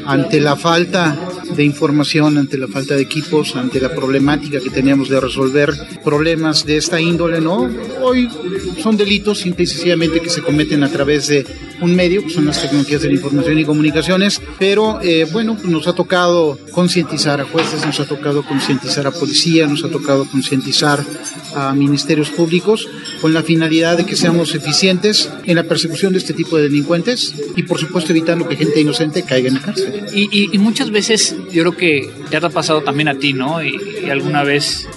Ante 0.05 0.39
la 0.39 0.55
falta 0.55 1.17
de 1.55 1.63
información, 1.63 2.37
ante 2.37 2.57
la 2.57 2.67
falta 2.67 2.95
de 2.95 3.01
equipos, 3.01 3.55
ante 3.55 3.79
la 3.79 3.93
problemática 3.93 4.59
que 4.59 4.69
teníamos 4.69 5.09
de 5.09 5.19
resolver 5.19 5.71
problemas 6.03 6.65
de 6.65 6.77
esta 6.77 6.99
índole, 6.99 7.41
¿no? 7.41 7.69
Hoy 8.01 8.29
son 8.81 8.97
delitos 8.97 9.39
simple 9.39 9.63
y 9.63 9.67
sencillamente 9.67 10.19
que 10.19 10.29
se 10.29 10.41
cometen 10.41 10.83
a 10.83 10.89
través 10.89 11.27
de 11.27 11.45
un 11.81 11.95
medio, 11.95 12.23
que 12.23 12.29
son 12.29 12.45
las 12.45 12.61
tecnologías 12.61 13.01
de 13.01 13.09
la 13.09 13.15
información 13.15 13.59
y 13.59 13.65
comunicaciones, 13.65 14.41
pero 14.57 14.99
eh, 15.01 15.27
bueno, 15.31 15.55
pues 15.55 15.67
nos 15.67 15.87
ha 15.87 15.93
tocado 15.93 16.57
concientizar 16.71 17.41
a 17.41 17.45
jueces, 17.45 17.85
nos 17.93 17.99
ha 17.99 18.09
tocado 18.09 18.41
concientizar 18.41 19.05
a 19.05 19.11
policía, 19.11 19.67
nos 19.67 19.83
ha 19.83 19.89
tocado 19.89 20.25
concientizar 20.25 21.05
a 21.53 21.75
ministerios 21.75 22.31
públicos 22.31 22.89
con 23.21 23.35
la 23.35 23.43
finalidad 23.43 23.97
de 23.97 24.05
que 24.07 24.15
seamos 24.15 24.55
eficientes 24.55 25.29
en 25.45 25.55
la 25.55 25.63
persecución 25.63 26.11
de 26.11 26.17
este 26.17 26.33
tipo 26.33 26.57
de 26.57 26.63
delincuentes 26.63 27.35
y 27.55 27.61
por 27.61 27.77
supuesto 27.77 28.11
evitando 28.11 28.49
que 28.49 28.55
gente 28.55 28.81
inocente 28.81 29.21
caiga 29.21 29.49
en 29.49 29.53
la 29.53 29.61
cárcel. 29.61 30.07
Y, 30.11 30.57
muchas 30.57 30.89
veces 30.89 31.35
yo 31.51 31.61
creo 31.61 31.77
que 31.77 32.11
te 32.31 32.37
ha 32.37 32.49
pasado 32.49 32.81
también 32.81 33.09
a 33.09 33.15
ti, 33.15 33.33
¿no? 33.33 33.63
y 33.63 34.09
alguna 34.09 34.43
vez 34.43 34.87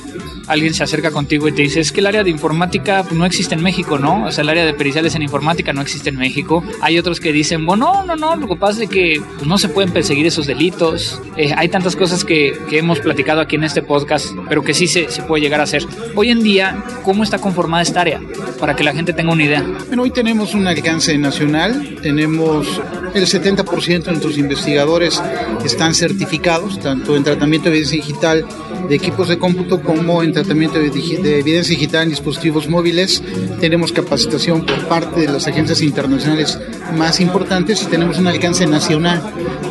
alguien 0.46 0.74
se 0.74 0.84
acerca 0.84 1.10
contigo 1.10 1.48
y 1.48 1.52
te 1.52 1.62
dice, 1.62 1.80
es 1.80 1.92
que 1.92 2.00
el 2.00 2.06
área 2.06 2.22
de 2.22 2.30
informática 2.30 3.04
no 3.12 3.24
existe 3.24 3.54
en 3.54 3.62
México, 3.62 3.98
¿no? 3.98 4.26
O 4.26 4.32
sea, 4.32 4.42
el 4.42 4.48
área 4.48 4.64
de 4.64 4.74
periciales 4.74 5.14
en 5.14 5.22
informática 5.22 5.72
no 5.72 5.82
existe 5.82 6.10
en 6.10 6.16
México. 6.16 6.62
Hay 6.80 6.98
otros 6.98 7.20
que 7.20 7.32
dicen, 7.32 7.66
bueno, 7.66 8.04
no, 8.06 8.16
no, 8.16 8.36
lo 8.36 8.48
que 8.48 8.56
pasa 8.56 8.84
es 8.84 8.88
que 8.88 9.20
pues, 9.36 9.46
no 9.46 9.58
se 9.58 9.68
pueden 9.68 9.92
perseguir 9.92 10.26
esos 10.26 10.46
delitos. 10.46 11.20
Eh, 11.36 11.52
hay 11.56 11.68
tantas 11.68 11.96
cosas 11.96 12.24
que, 12.24 12.58
que, 12.68 12.78
hemos 12.78 13.00
platicado 13.00 13.40
aquí 13.40 13.56
en 13.56 13.64
este 13.64 13.82
podcast, 13.82 14.34
pero 14.48 14.62
que 14.62 14.74
sí 14.74 14.86
se, 14.86 15.10
se 15.10 15.22
puede 15.22 15.42
llegar 15.42 15.60
a 15.60 15.64
hacer. 15.64 15.84
Hoy 16.14 16.30
en 16.30 16.42
día, 16.42 16.84
¿cómo 17.02 17.24
está 17.24 17.38
conformada 17.38 17.82
esta 17.82 18.02
área? 18.02 18.20
Para 18.60 18.76
que 18.76 18.84
la 18.84 18.92
gente 18.92 19.12
tenga 19.12 19.32
una 19.32 19.44
idea. 19.44 19.64
Bueno, 19.88 20.02
hoy 20.02 20.10
tenemos 20.10 20.54
un 20.54 20.66
alcance 20.66 21.16
nacional, 21.18 21.98
tenemos 22.02 22.80
el 23.14 23.26
70% 23.26 24.04
de 24.04 24.10
nuestros 24.10 24.38
investigadores 24.38 25.22
están 25.64 25.94
certificados, 25.94 26.78
tanto 26.80 27.16
en 27.16 27.24
tratamiento 27.24 27.68
de 27.68 27.76
evidencia 27.76 27.96
digital 27.96 28.46
de 28.88 28.94
equipos 28.94 29.28
de 29.28 29.38
cómputo 29.38 29.80
como 29.82 30.22
en 30.22 30.32
tratamiento 30.32 30.78
de, 30.78 30.86
evidencia 30.86 31.74
digital 31.74 32.04
en 32.04 32.10
dispositivos 32.10 32.68
móviles. 32.68 33.22
Tenemos 33.60 33.92
capacitación 33.92 34.64
por 34.64 34.86
parte 34.86 35.20
de 35.20 35.28
las 35.28 35.46
agencias 35.46 35.82
internacionales 35.82 36.58
más 36.96 37.20
importantes 37.20 37.82
y 37.82 37.86
tenemos 37.86 38.18
un 38.18 38.26
alcance 38.26 38.66
nacional. 38.66 39.22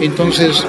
Entonces, 0.02 0.66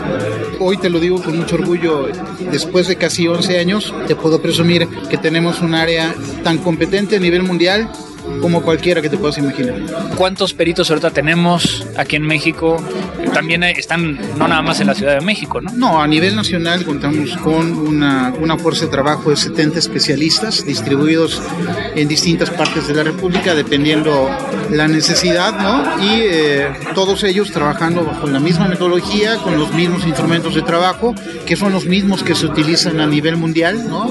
hoy 0.61 0.77
te 0.77 0.91
lo 0.91 1.01
digo 1.01 1.23
con 1.23 1.37
mucho 1.39 1.57
orgullo, 1.57 2.09
después 2.51 2.89
de 2.89 2.97
casi 2.97 3.29
11 3.29 3.59
años, 3.59 3.95
te 4.07 4.17
puedo 4.17 4.41
presumir 4.41 4.89
que 5.11 5.19
tenemos 5.19 5.61
un 5.61 5.75
área 5.75 6.15
tan 6.45 6.59
competente 6.59 7.17
a 7.17 7.21
nivel 7.21 7.43
mundial 7.43 7.91
como 8.41 8.63
cualquiera 8.63 9.01
que 9.01 9.09
te 9.09 9.17
puedas 9.17 9.39
imaginar. 9.39 9.81
¿Cuántos 10.17 10.53
peritos 10.55 10.91
ahorita 10.91 11.11
tenemos 11.11 11.87
aquí 11.97 12.17
en 12.17 12.23
México? 12.23 12.77
También 13.37 13.63
están 13.65 14.19
no 14.39 14.49
nada 14.49 14.63
más 14.63 14.81
en 14.81 14.87
la 14.87 14.95
Ciudad 14.95 15.13
de 15.13 15.21
México, 15.21 15.61
¿no? 15.61 15.71
No, 15.73 16.01
a 16.01 16.07
nivel 16.07 16.35
nacional 16.35 16.87
contamos 16.87 17.37
con 17.37 17.71
una, 17.71 18.33
una 18.41 18.57
fuerza 18.57 18.87
de 18.87 18.91
trabajo 18.91 19.29
de 19.29 19.37
70 19.37 19.79
especialistas 19.79 20.65
distribuidos 20.65 21.43
en 21.95 22.09
distintas 22.09 22.49
partes 22.49 22.89
de 22.89 22.95
la 22.95 23.03
República, 23.03 23.55
dependiendo 23.55 24.31
la 24.71 24.89
necesidad, 24.89 25.53
¿no? 25.61 26.03
Y 26.03 26.21
eh, 26.23 26.69
todos 26.95 27.25
ellos 27.25 27.51
trabajando 27.51 28.07
bajo 28.07 28.27
la 28.27 28.41
misma 28.41 28.69
metodología, 28.69 29.37
con 29.37 29.59
los 29.59 29.71
mismos 29.75 30.07
instrumentos 30.07 30.55
de 30.55 30.63
trabajo, 30.63 31.15
que 31.45 31.57
son 31.57 31.75
los 31.75 31.85
mismos 31.85 32.23
que 32.23 32.35
se 32.35 32.47
utilizan 32.47 33.01
a 33.01 33.07
nivel 33.07 33.37
mundial, 33.37 33.87
¿no? 33.87 34.09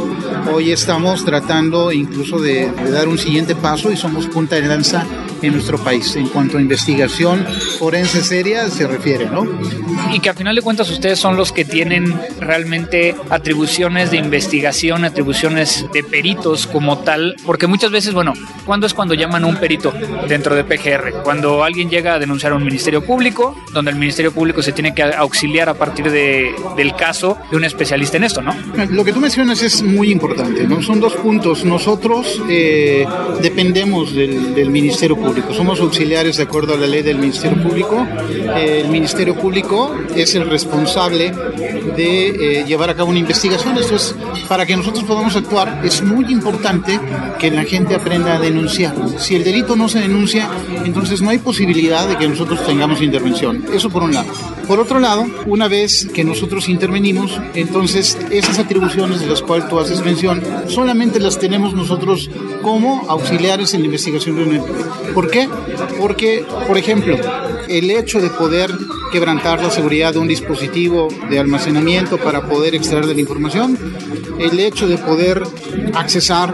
Hoy 0.53 0.71
estamos 0.71 1.25
tratando 1.25 1.91
incluso 1.91 2.39
de, 2.39 2.69
de 2.69 2.91
dar 2.91 3.07
un 3.07 3.17
siguiente 3.17 3.55
paso 3.55 3.91
y 3.91 3.97
somos 3.97 4.27
punta 4.27 4.57
de 4.57 4.67
lanza 4.67 5.03
en 5.41 5.53
nuestro 5.53 5.77
país 5.77 6.15
en 6.15 6.27
cuanto 6.29 6.57
a 6.57 6.61
investigación 6.61 7.45
forense 7.79 8.23
seria 8.23 8.69
se 8.69 8.87
refiere, 8.87 9.25
¿no? 9.27 9.45
Y 10.13 10.19
que 10.19 10.29
a 10.29 10.33
final 10.33 10.55
de 10.55 10.61
cuentas 10.61 10.89
ustedes 10.89 11.19
son 11.19 11.35
los 11.35 11.51
que 11.51 11.65
tienen 11.65 12.13
realmente 12.39 13.15
atribuciones 13.29 14.11
de 14.11 14.17
investigación, 14.17 15.05
atribuciones 15.05 15.85
de 15.93 16.03
peritos 16.03 16.67
como 16.67 16.99
tal, 16.99 17.35
porque 17.45 17.67
muchas 17.67 17.91
veces, 17.91 18.13
bueno, 18.13 18.33
¿cuándo 18.65 18.87
es 18.87 18.93
cuando 18.93 19.13
llaman 19.13 19.43
a 19.43 19.47
un 19.47 19.57
perito 19.57 19.93
dentro 20.27 20.55
de 20.55 20.63
PGR? 20.63 21.23
Cuando 21.23 21.63
alguien 21.63 21.89
llega 21.89 22.15
a 22.15 22.19
denunciar 22.19 22.53
a 22.53 22.55
un 22.55 22.63
ministerio 22.63 23.05
público, 23.05 23.55
donde 23.73 23.91
el 23.91 23.97
ministerio 23.97 24.31
público 24.31 24.61
se 24.61 24.71
tiene 24.71 24.93
que 24.93 25.03
auxiliar 25.03 25.69
a 25.69 25.73
partir 25.73 26.11
de, 26.11 26.53
del 26.77 26.95
caso 26.95 27.37
de 27.49 27.57
un 27.57 27.63
especialista 27.63 28.17
en 28.17 28.23
esto, 28.23 28.41
¿no? 28.41 28.55
Lo 28.89 29.03
que 29.03 29.11
tú 29.11 29.19
mencionas 29.19 29.61
es 29.61 29.81
muy 29.81 30.11
importante, 30.11 30.67
¿no? 30.67 30.81
Son 30.81 30.99
dos 30.99 31.13
puntos. 31.15 31.65
Nosotros 31.65 32.41
eh, 32.49 33.05
dependemos 33.41 34.13
del, 34.13 34.53
del 34.53 34.69
Ministerio 34.69 35.15
Público 35.15 35.24
somos 35.55 35.79
auxiliares 35.79 36.37
de 36.37 36.43
acuerdo 36.43 36.73
a 36.73 36.77
la 36.77 36.87
ley 36.87 37.01
del 37.01 37.17
Ministerio 37.17 37.61
Público. 37.61 38.05
El 38.55 38.89
Ministerio 38.89 39.35
Público 39.35 39.95
es 40.15 40.35
el 40.35 40.49
responsable 40.49 41.31
de 41.95 42.59
eh, 42.59 42.65
llevar 42.65 42.89
a 42.89 42.95
cabo 42.95 43.09
una 43.09 43.19
investigación. 43.19 43.77
Esto 43.77 43.95
es, 43.95 44.15
para 44.47 44.65
que 44.65 44.75
nosotros 44.75 45.03
podamos 45.05 45.35
actuar, 45.35 45.81
es 45.83 46.01
muy 46.01 46.31
importante 46.31 46.99
que 47.39 47.51
la 47.51 47.63
gente 47.63 47.95
aprenda 47.95 48.35
a 48.35 48.39
denunciar. 48.39 48.95
Si 49.17 49.35
el 49.35 49.43
delito 49.43 49.75
no 49.75 49.89
se 49.89 49.99
denuncia, 49.99 50.49
entonces 50.83 51.21
no 51.21 51.29
hay 51.29 51.37
posibilidad 51.37 52.07
de 52.07 52.17
que 52.17 52.27
nosotros 52.27 52.65
tengamos 52.65 53.01
intervención. 53.01 53.65
Eso 53.73 53.89
por 53.89 54.03
un 54.03 54.13
lado. 54.13 54.31
Por 54.67 54.79
otro 54.79 54.99
lado, 54.99 55.25
una 55.45 55.67
vez 55.67 56.07
que 56.13 56.23
nosotros 56.23 56.69
intervenimos, 56.69 57.39
entonces 57.53 58.17
esas 58.31 58.57
atribuciones 58.57 59.19
de 59.19 59.27
las 59.27 59.41
cuales 59.41 59.69
tú 59.69 59.79
haces 59.79 60.03
mención, 60.03 60.41
solamente 60.67 61.19
las 61.19 61.37
tenemos 61.37 61.73
nosotros 61.73 62.29
como 62.63 63.05
auxiliares 63.07 63.73
en 63.75 63.81
la 63.81 63.85
investigación 63.85 64.35
de 64.35 64.61
¿Por 65.15 65.31
qué? 65.31 65.49
Porque, 65.97 66.45
por 66.67 66.77
ejemplo, 66.77 67.15
el 67.67 67.91
hecho 67.91 68.21
de 68.21 68.29
poder 68.29 68.71
quebrantar 69.11 69.61
la 69.61 69.69
seguridad 69.69 70.13
de 70.13 70.19
un 70.19 70.27
dispositivo 70.27 71.07
de 71.29 71.39
almacenamiento 71.39 72.17
para 72.17 72.47
poder 72.47 72.75
extraer 72.75 73.05
de 73.05 73.15
la 73.15 73.21
información, 73.21 73.77
el 74.39 74.59
hecho 74.59 74.87
de 74.87 74.97
poder 74.97 75.43
accesar 75.93 76.53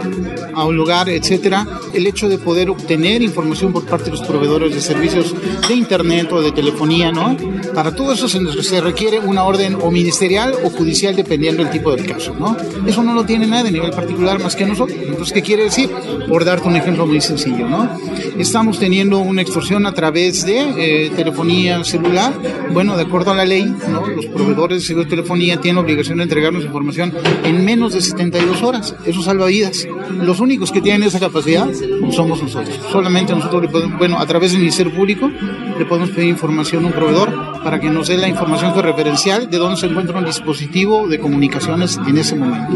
a 0.54 0.64
un 0.64 0.76
lugar, 0.76 1.08
etcétera, 1.08 1.66
el 1.92 2.06
hecho 2.06 2.28
de 2.28 2.38
poder 2.38 2.70
obtener 2.70 3.22
información 3.22 3.72
por 3.72 3.84
parte 3.84 4.06
de 4.06 4.12
los 4.12 4.22
proveedores 4.22 4.74
de 4.74 4.80
servicios 4.80 5.34
de 5.66 5.74
internet 5.74 6.30
o 6.32 6.40
de 6.40 6.52
telefonía, 6.52 7.10
¿no? 7.10 7.36
Para 7.74 7.94
todo 7.94 8.12
eso 8.12 8.28
se, 8.28 8.80
requiere 8.80 9.18
una 9.18 9.44
orden 9.44 9.76
o 9.80 9.90
ministerial 9.90 10.54
o 10.64 10.70
judicial 10.70 11.16
dependiendo 11.16 11.62
del 11.62 11.72
tipo 11.72 11.94
del 11.94 12.06
caso, 12.06 12.34
¿no? 12.38 12.56
Eso 12.86 13.02
no 13.02 13.14
lo 13.14 13.24
tiene 13.24 13.46
nadie 13.46 13.68
a 13.68 13.72
nivel 13.72 13.90
particular 13.90 14.40
más 14.40 14.56
que 14.56 14.66
nosotros. 14.66 14.98
Entonces, 15.02 15.32
¿qué 15.32 15.42
quiere 15.42 15.64
decir? 15.64 15.90
Por 16.28 16.44
darte 16.44 16.68
un 16.68 16.76
ejemplo 16.76 17.06
muy 17.06 17.20
sencillo, 17.20 17.68
¿no? 17.68 17.98
Estamos 18.38 18.78
teniendo 18.78 19.18
una 19.18 19.42
extorsión 19.42 19.86
a 19.86 19.92
través 19.92 20.44
de 20.44 21.01
eh, 21.01 21.01
telefonía 21.10 21.82
celular. 21.84 22.32
Bueno, 22.72 22.96
de 22.96 23.02
acuerdo 23.02 23.32
a 23.32 23.34
la 23.34 23.44
ley, 23.44 23.64
¿no? 23.88 24.06
Los 24.06 24.26
proveedores 24.26 24.86
de 24.86 25.04
telefonía 25.06 25.60
tienen 25.60 25.82
obligación 25.82 26.18
de 26.18 26.24
entregarnos 26.24 26.64
información 26.64 27.12
en 27.44 27.64
menos 27.64 27.94
de 27.94 28.00
72 28.00 28.62
horas. 28.62 28.94
Eso 29.06 29.22
salva 29.22 29.46
vidas. 29.46 29.86
Los 30.10 30.40
únicos 30.40 30.70
que 30.72 30.80
tienen 30.80 31.02
esa 31.04 31.20
capacidad 31.20 31.68
somos 32.10 32.42
nosotros. 32.42 32.80
Solamente 32.90 33.34
nosotros, 33.34 33.62
le 33.62 33.68
podemos, 33.68 33.98
bueno, 33.98 34.18
a 34.18 34.26
través 34.26 34.52
del 34.52 34.60
Ministerio 34.60 34.92
Público, 34.94 35.30
le 35.78 35.84
podemos 35.84 36.10
pedir 36.10 36.28
información 36.28 36.84
a 36.84 36.88
un 36.88 36.92
proveedor 36.92 37.62
para 37.62 37.80
que 37.80 37.88
nos 37.88 38.08
dé 38.08 38.16
la 38.16 38.28
información 38.28 38.74
referencial 38.80 39.50
de 39.50 39.58
dónde 39.58 39.76
se 39.76 39.86
encuentra 39.86 40.18
un 40.18 40.24
dispositivo 40.24 41.08
de 41.08 41.18
comunicaciones 41.18 41.98
en 42.06 42.18
ese 42.18 42.36
momento. 42.36 42.72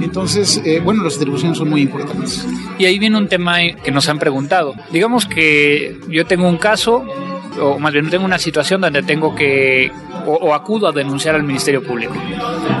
Entonces, 0.00 0.60
eh, 0.64 0.80
bueno, 0.80 1.02
las 1.02 1.16
atribuciones 1.16 1.58
son 1.58 1.70
muy 1.70 1.82
importantes. 1.82 2.46
Y 2.78 2.86
ahí 2.86 2.98
viene 2.98 3.18
un 3.18 3.28
tema 3.28 3.58
que 3.82 3.90
nos 3.90 4.08
han 4.08 4.18
preguntado. 4.18 4.74
Digamos 4.90 5.26
que 5.26 5.98
yo 6.08 6.26
tengo 6.26 6.48
un 6.48 6.56
caso, 6.56 7.04
o 7.58 7.78
más 7.78 7.92
bien 7.92 8.10
tengo 8.10 8.24
una 8.24 8.38
situación 8.38 8.80
donde 8.80 9.02
tengo 9.02 9.34
que 9.34 9.90
o, 10.26 10.54
acudo 10.54 10.88
a 10.88 10.92
denunciar 10.92 11.34
al 11.34 11.42
Ministerio 11.42 11.82
Público. 11.82 12.14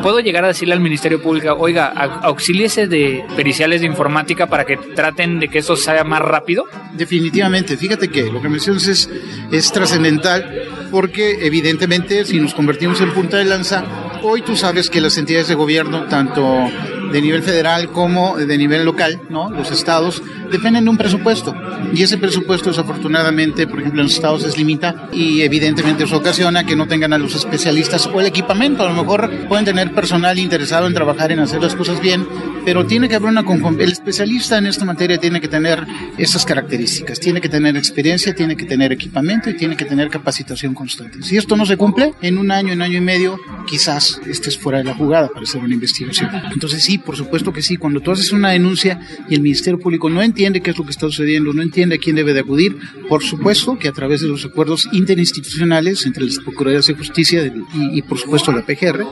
¿Puedo 0.02 0.20
llegar 0.20 0.44
a 0.44 0.48
decirle 0.48 0.74
al 0.74 0.80
Ministerio 0.80 1.22
Público, 1.22 1.56
oiga, 1.58 1.86
auxíliese 2.22 2.86
de 2.86 3.24
periciales 3.36 3.80
de 3.80 3.86
informática 3.86 4.46
para 4.46 4.64
que 4.64 4.76
traten 4.76 5.40
de 5.40 5.48
que 5.48 5.58
eso 5.58 5.76
sea 5.76 6.04
más 6.04 6.20
rápido? 6.20 6.64
Definitivamente, 6.92 7.76
fíjate 7.76 8.08
que 8.08 8.30
lo 8.30 8.40
que 8.40 8.48
mencionas 8.48 8.86
es, 8.86 9.10
es 9.50 9.72
trascendental 9.72 10.88
porque 10.90 11.46
evidentemente 11.46 12.24
si 12.24 12.40
nos 12.40 12.54
convertimos 12.54 13.00
en 13.00 13.12
punta 13.12 13.38
de 13.38 13.44
lanza, 13.44 13.84
hoy 14.22 14.42
tú 14.42 14.56
sabes 14.56 14.90
que 14.90 15.00
las 15.00 15.16
entidades 15.18 15.48
de 15.48 15.54
gobierno, 15.54 16.06
tanto 16.06 16.68
de 17.12 17.20
nivel 17.20 17.42
federal 17.42 17.90
como 17.90 18.36
de 18.36 18.58
nivel 18.58 18.84
local, 18.84 19.20
¿no? 19.28 19.50
Los 19.50 19.70
estados 19.70 20.22
dependen 20.50 20.84
de 20.84 20.90
un 20.90 20.96
presupuesto 20.96 21.54
y 21.92 22.02
ese 22.02 22.18
presupuesto 22.18 22.70
desafortunadamente, 22.70 23.66
por 23.66 23.80
ejemplo, 23.80 24.00
en 24.00 24.06
los 24.06 24.14
estados 24.14 24.44
es 24.44 24.56
limita 24.56 25.08
y 25.12 25.42
evidentemente 25.42 26.04
eso 26.04 26.16
ocasiona 26.16 26.64
que 26.64 26.76
no 26.76 26.86
tengan 26.86 27.12
a 27.12 27.18
los 27.18 27.34
especialistas 27.34 28.06
o 28.06 28.20
el 28.20 28.26
equipamiento. 28.26 28.82
A 28.82 28.88
lo 28.88 28.94
mejor 28.94 29.30
pueden 29.48 29.64
tener 29.64 29.92
personal 29.92 30.38
interesado 30.38 30.86
en 30.86 30.94
trabajar 30.94 31.32
en 31.32 31.40
hacer 31.40 31.62
las 31.62 31.74
cosas 31.74 32.00
bien, 32.00 32.26
pero 32.64 32.86
tiene 32.86 33.08
que 33.08 33.16
haber 33.16 33.30
una 33.30 33.44
el 33.50 33.92
especialista 33.92 34.58
en 34.58 34.66
esta 34.66 34.84
materia 34.84 35.18
tiene 35.18 35.40
que 35.40 35.48
tener 35.48 35.86
estas 36.18 36.44
características, 36.44 37.18
tiene 37.18 37.40
que 37.40 37.48
tener 37.48 37.76
experiencia, 37.76 38.34
tiene 38.34 38.56
que 38.56 38.64
tener 38.64 38.92
equipamiento 38.92 39.50
y 39.50 39.54
tiene 39.54 39.76
que 39.76 39.84
tener 39.84 40.08
capacitación 40.08 40.74
constante. 40.74 41.22
Si 41.22 41.36
esto 41.36 41.56
no 41.56 41.66
se 41.66 41.76
cumple, 41.76 42.14
en 42.22 42.38
un 42.38 42.50
año, 42.50 42.72
en 42.72 42.82
año 42.82 42.98
y 42.98 43.00
medio, 43.00 43.38
quizás 43.66 44.20
estés 44.26 44.56
fuera 44.56 44.78
de 44.78 44.84
la 44.84 44.94
jugada 44.94 45.28
para 45.28 45.42
hacer 45.42 45.62
una 45.62 45.74
investigación. 45.74 46.30
Entonces 46.52 46.82
sí, 46.82 46.98
por 46.98 47.16
supuesto 47.16 47.52
que 47.52 47.62
sí, 47.62 47.76
cuando 47.76 48.00
tú 48.00 48.12
haces 48.12 48.32
una 48.32 48.50
denuncia 48.50 49.00
y 49.28 49.34
el 49.34 49.40
Ministerio 49.40 49.78
Público 49.78 50.08
no 50.08 50.22
entiende 50.22 50.60
qué 50.60 50.70
es 50.70 50.78
lo 50.78 50.84
que 50.84 50.90
está 50.90 51.06
sucediendo, 51.06 51.52
no 51.52 51.62
entiende 51.62 51.96
a 51.96 51.98
quién 51.98 52.16
debe 52.16 52.32
de 52.32 52.40
acudir, 52.40 52.76
por 53.08 53.22
supuesto 53.22 53.78
que 53.78 53.88
a 53.88 53.92
través 53.92 54.20
de 54.20 54.28
los 54.28 54.44
acuerdos 54.44 54.88
interinstitucionales 54.92 56.06
entre 56.06 56.24
las 56.24 56.38
Procuradurías 56.38 56.86
de 56.86 56.94
Justicia 56.94 57.44
y, 57.44 57.98
y 57.98 58.02
por 58.02 58.18
supuesto 58.18 58.52
la 58.52 58.64
PGR, 58.64 59.06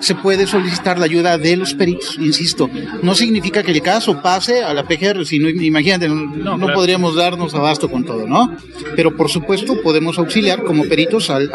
se 0.00 0.14
puede 0.14 0.46
solicitar 0.46 0.98
la 0.98 1.06
ayuda 1.06 1.38
de 1.38 1.56
los 1.56 1.74
peritos, 1.74 2.16
insisto. 2.18 2.68
No 3.02 3.14
significa 3.14 3.62
que 3.62 3.72
el 3.72 3.82
caso 3.82 4.20
pase 4.22 4.62
a 4.62 4.72
la 4.74 4.86
PGR, 4.86 5.24
sino 5.24 5.48
imagínate, 5.48 6.08
no, 6.08 6.58
podríamos 6.72 7.14
darnos 7.14 7.54
abasto 7.54 7.90
con 7.90 8.04
todo, 8.04 8.26
¿no? 8.26 8.56
Pero 8.94 9.16
por 9.16 9.30
supuesto 9.30 9.80
podemos 9.82 10.18
auxiliar 10.18 10.62
como 10.62 10.84
peritos 10.84 11.30
al, 11.30 11.46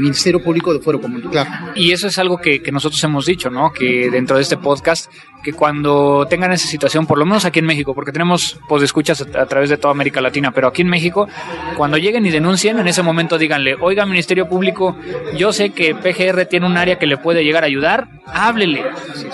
Ministerio 0.00 0.42
Público 0.42 0.72
de 0.72 0.80
Fuero 0.80 1.00
Común, 1.00 1.22
claro. 1.30 1.50
Y 1.74 1.92
eso 1.92 2.06
es 2.06 2.18
algo 2.18 2.38
que, 2.38 2.62
que 2.62 2.72
nosotros 2.72 3.02
hemos 3.04 3.26
dicho, 3.26 3.50
¿no? 3.50 3.72
Que 3.72 4.10
dentro 4.10 4.36
de 4.36 4.42
este 4.42 4.56
podcast 4.56 5.10
que 5.42 5.52
cuando 5.52 6.26
tengan 6.28 6.52
esa 6.52 6.66
situación, 6.66 7.06
por 7.06 7.18
lo 7.18 7.26
menos 7.26 7.44
aquí 7.44 7.58
en 7.58 7.66
México, 7.66 7.94
porque 7.94 8.12
tenemos 8.12 8.58
pues 8.68 8.82
escuchas 8.82 9.20
a, 9.22 9.46
través 9.46 9.70
de 9.70 9.76
toda 9.76 9.92
América 9.92 10.20
Latina, 10.20 10.52
pero 10.52 10.68
aquí 10.68 10.82
en 10.82 10.88
México, 10.88 11.28
cuando 11.76 11.96
lleguen 11.96 12.26
y 12.26 12.30
denuncien, 12.30 12.78
en 12.78 12.88
ese 12.88 13.02
momento 13.02 13.38
díganle, 13.38 13.76
oiga 13.80 14.06
Ministerio 14.06 14.48
Público, 14.48 14.96
yo 15.36 15.52
sé 15.52 15.70
que 15.70 15.94
PGR 15.94 16.46
tiene 16.46 16.66
un 16.66 16.76
área 16.76 16.98
que 16.98 17.06
le 17.06 17.16
puede 17.16 17.44
llegar 17.44 17.64
a 17.64 17.66
ayudar, 17.66 18.08
háblele, 18.26 18.84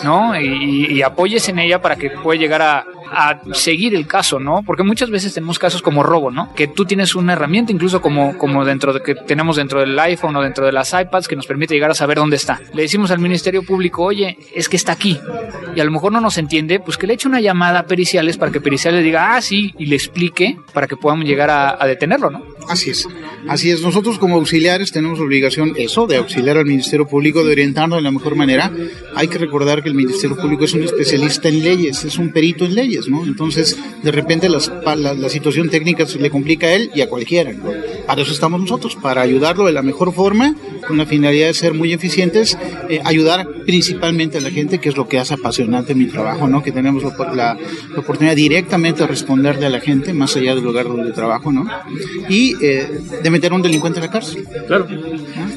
¿no? 0.05 0.39
Y, 0.41 0.93
y 0.93 1.03
apóyese 1.03 1.51
en 1.51 1.59
ella 1.59 1.81
para 1.81 1.97
que 1.97 2.11
pueda 2.11 2.39
llegar 2.41 2.63
a, 2.63 2.85
a 3.11 3.41
seguir 3.53 3.95
el 3.95 4.07
caso, 4.07 4.39
¿no? 4.39 4.63
Porque 4.65 4.83
muchas 4.83 5.11
veces 5.11 5.35
tenemos 5.35 5.59
casos 5.59 5.83
como 5.83 6.03
robo, 6.03 6.31
¿no? 6.31 6.53
Que 6.55 6.69
tú 6.69 6.85
tienes 6.85 7.15
una 7.15 7.33
herramienta, 7.35 7.73
incluso 7.73 8.01
como, 8.01 8.37
como 8.39 8.65
dentro 8.65 8.93
de 8.93 9.03
que 9.03 9.15
tenemos 9.15 9.57
dentro 9.57 9.81
del 9.81 9.99
iPhone 9.99 10.37
o 10.37 10.43
dentro 10.43 10.67
de 10.67 10.73
las 10.73 10.93
iPads, 10.93 11.29
que 11.29 11.37
nos 11.37 11.47
permite 11.47 11.75
llegar 11.75 11.91
a 11.91 11.95
saber 11.95 12.19
dónde 12.19 12.37
está. 12.37 12.61
Le 12.73 12.83
decimos 12.83 13.11
al 13.11 13.19
Ministerio 13.19 13.63
Público, 13.63 14.05
oye, 14.05 14.39
es 14.55 14.69
que 14.69 14.77
está 14.77 14.93
aquí. 14.93 15.19
Y 15.75 15.81
a 15.81 15.85
lo 15.85 15.91
mejor 15.97 16.13
no 16.13 16.21
nos 16.21 16.39
entiende, 16.39 16.81
pues 16.81 16.97
que 16.97 17.07
le 17.07 17.15
eche 17.15 17.29
una 17.29 17.41
llamada 17.41 17.81
a 17.81 17.87
Periciales 17.87 18.37
para 18.37 18.53
que 18.53 18.61
Periciales 18.61 19.03
diga, 19.03 19.35
ah, 19.35 19.43
sí, 19.43 19.75
y 19.79 19.87
le 19.87 19.97
explique 19.97 20.59
para 20.73 20.87
que 20.87 20.97
podamos 20.97 21.25
llegar 21.27 21.51
a, 21.51 21.83
a 21.83 21.87
detenerlo, 21.87 22.31
¿no? 22.31 22.56
Así 22.69 22.91
es. 22.91 23.07
Así 23.49 23.71
es. 23.71 23.83
Nosotros 23.83 24.19
como 24.19 24.37
auxiliares 24.37 24.93
tenemos 24.93 25.21
obligación, 25.21 25.73
eso, 25.77 26.07
de 26.07 26.17
auxiliar 26.17 26.57
al 26.57 26.67
Ministerio 26.67 27.07
Público, 27.07 27.45
de 27.45 27.53
orientarlo 27.53 27.97
de 27.97 28.03
la 28.03 28.11
mejor 28.11 28.35
manera. 28.35 28.73
Hay 29.15 29.29
que 29.29 29.39
recordar 29.39 29.83
que 29.83 29.89
el 29.89 29.95
Ministerio 29.95 30.37
Público 30.37 30.65
es 30.65 30.75
un 30.75 30.83
especialista 30.83 31.49
en 31.49 31.63
leyes, 31.63 32.05
es 32.05 32.19
un 32.19 32.31
perito 32.31 32.65
en 32.65 32.75
leyes. 32.75 33.07
Entonces, 33.07 33.79
de 34.03 34.11
repente 34.11 34.49
la, 34.49 34.97
la, 34.97 35.29
situación 35.29 35.69
técnica 35.69 36.07
se 36.07 36.19
le 36.19 36.31
complica 36.31 36.67
a 36.67 36.75
él 36.75 36.91
y 36.95 37.01
a 37.01 37.09
cualquiera. 37.09 37.53
Para 38.07 38.23
eso 38.23 38.33
estamos 38.33 38.61
nosotros, 38.61 38.97
para 38.97 39.23
ayudarlo 39.23 39.67
de 39.67 39.73
la 39.73 39.83
mejor 39.83 40.13
forma, 40.13 40.55
con 40.87 40.97
la 40.97 41.07
finalidad 41.07 41.49
de 41.49 41.55
ser 41.55 41.75
muy 41.75 41.93
eficientes, 41.93 42.57
eh, 42.89 43.01
ayudar 43.05 43.47
principalmente 43.67 44.39
a 44.39 44.41
la 44.41 44.51
gente, 44.51 44.79
que 44.79 44.89
es 44.89 44.97
lo 44.97 45.09
que 45.09 45.19
hace 45.19 45.35
apasionante 45.35 45.95
mi 45.95 46.07
trabajo, 46.07 46.49
¿no? 46.49 46.63
Que 46.63 46.73
tenemos 46.73 47.03
la, 47.35 47.59
oportunidad 47.97 48.37
directamente 48.37 49.03
de 49.03 49.09
responderle 49.09 49.67
a 49.67 49.71
la 49.71 49.81
gente, 49.81 50.13
más 50.13 50.37
allá 50.37 50.55
del 50.55 50.65
lugar 50.65 50.87
donde 50.87 51.13
trabajo, 51.13 51.53
¿no? 51.53 51.67
Y 52.29 52.56
eh, 52.61 53.01
de 53.23 53.31
meter 53.31 53.53
a 53.53 53.55
un 53.55 53.63
delincuente 53.63 54.01
en 54.01 54.07
la 54.07 54.11
cárcel. 54.11 54.47
Claro. 54.67 54.87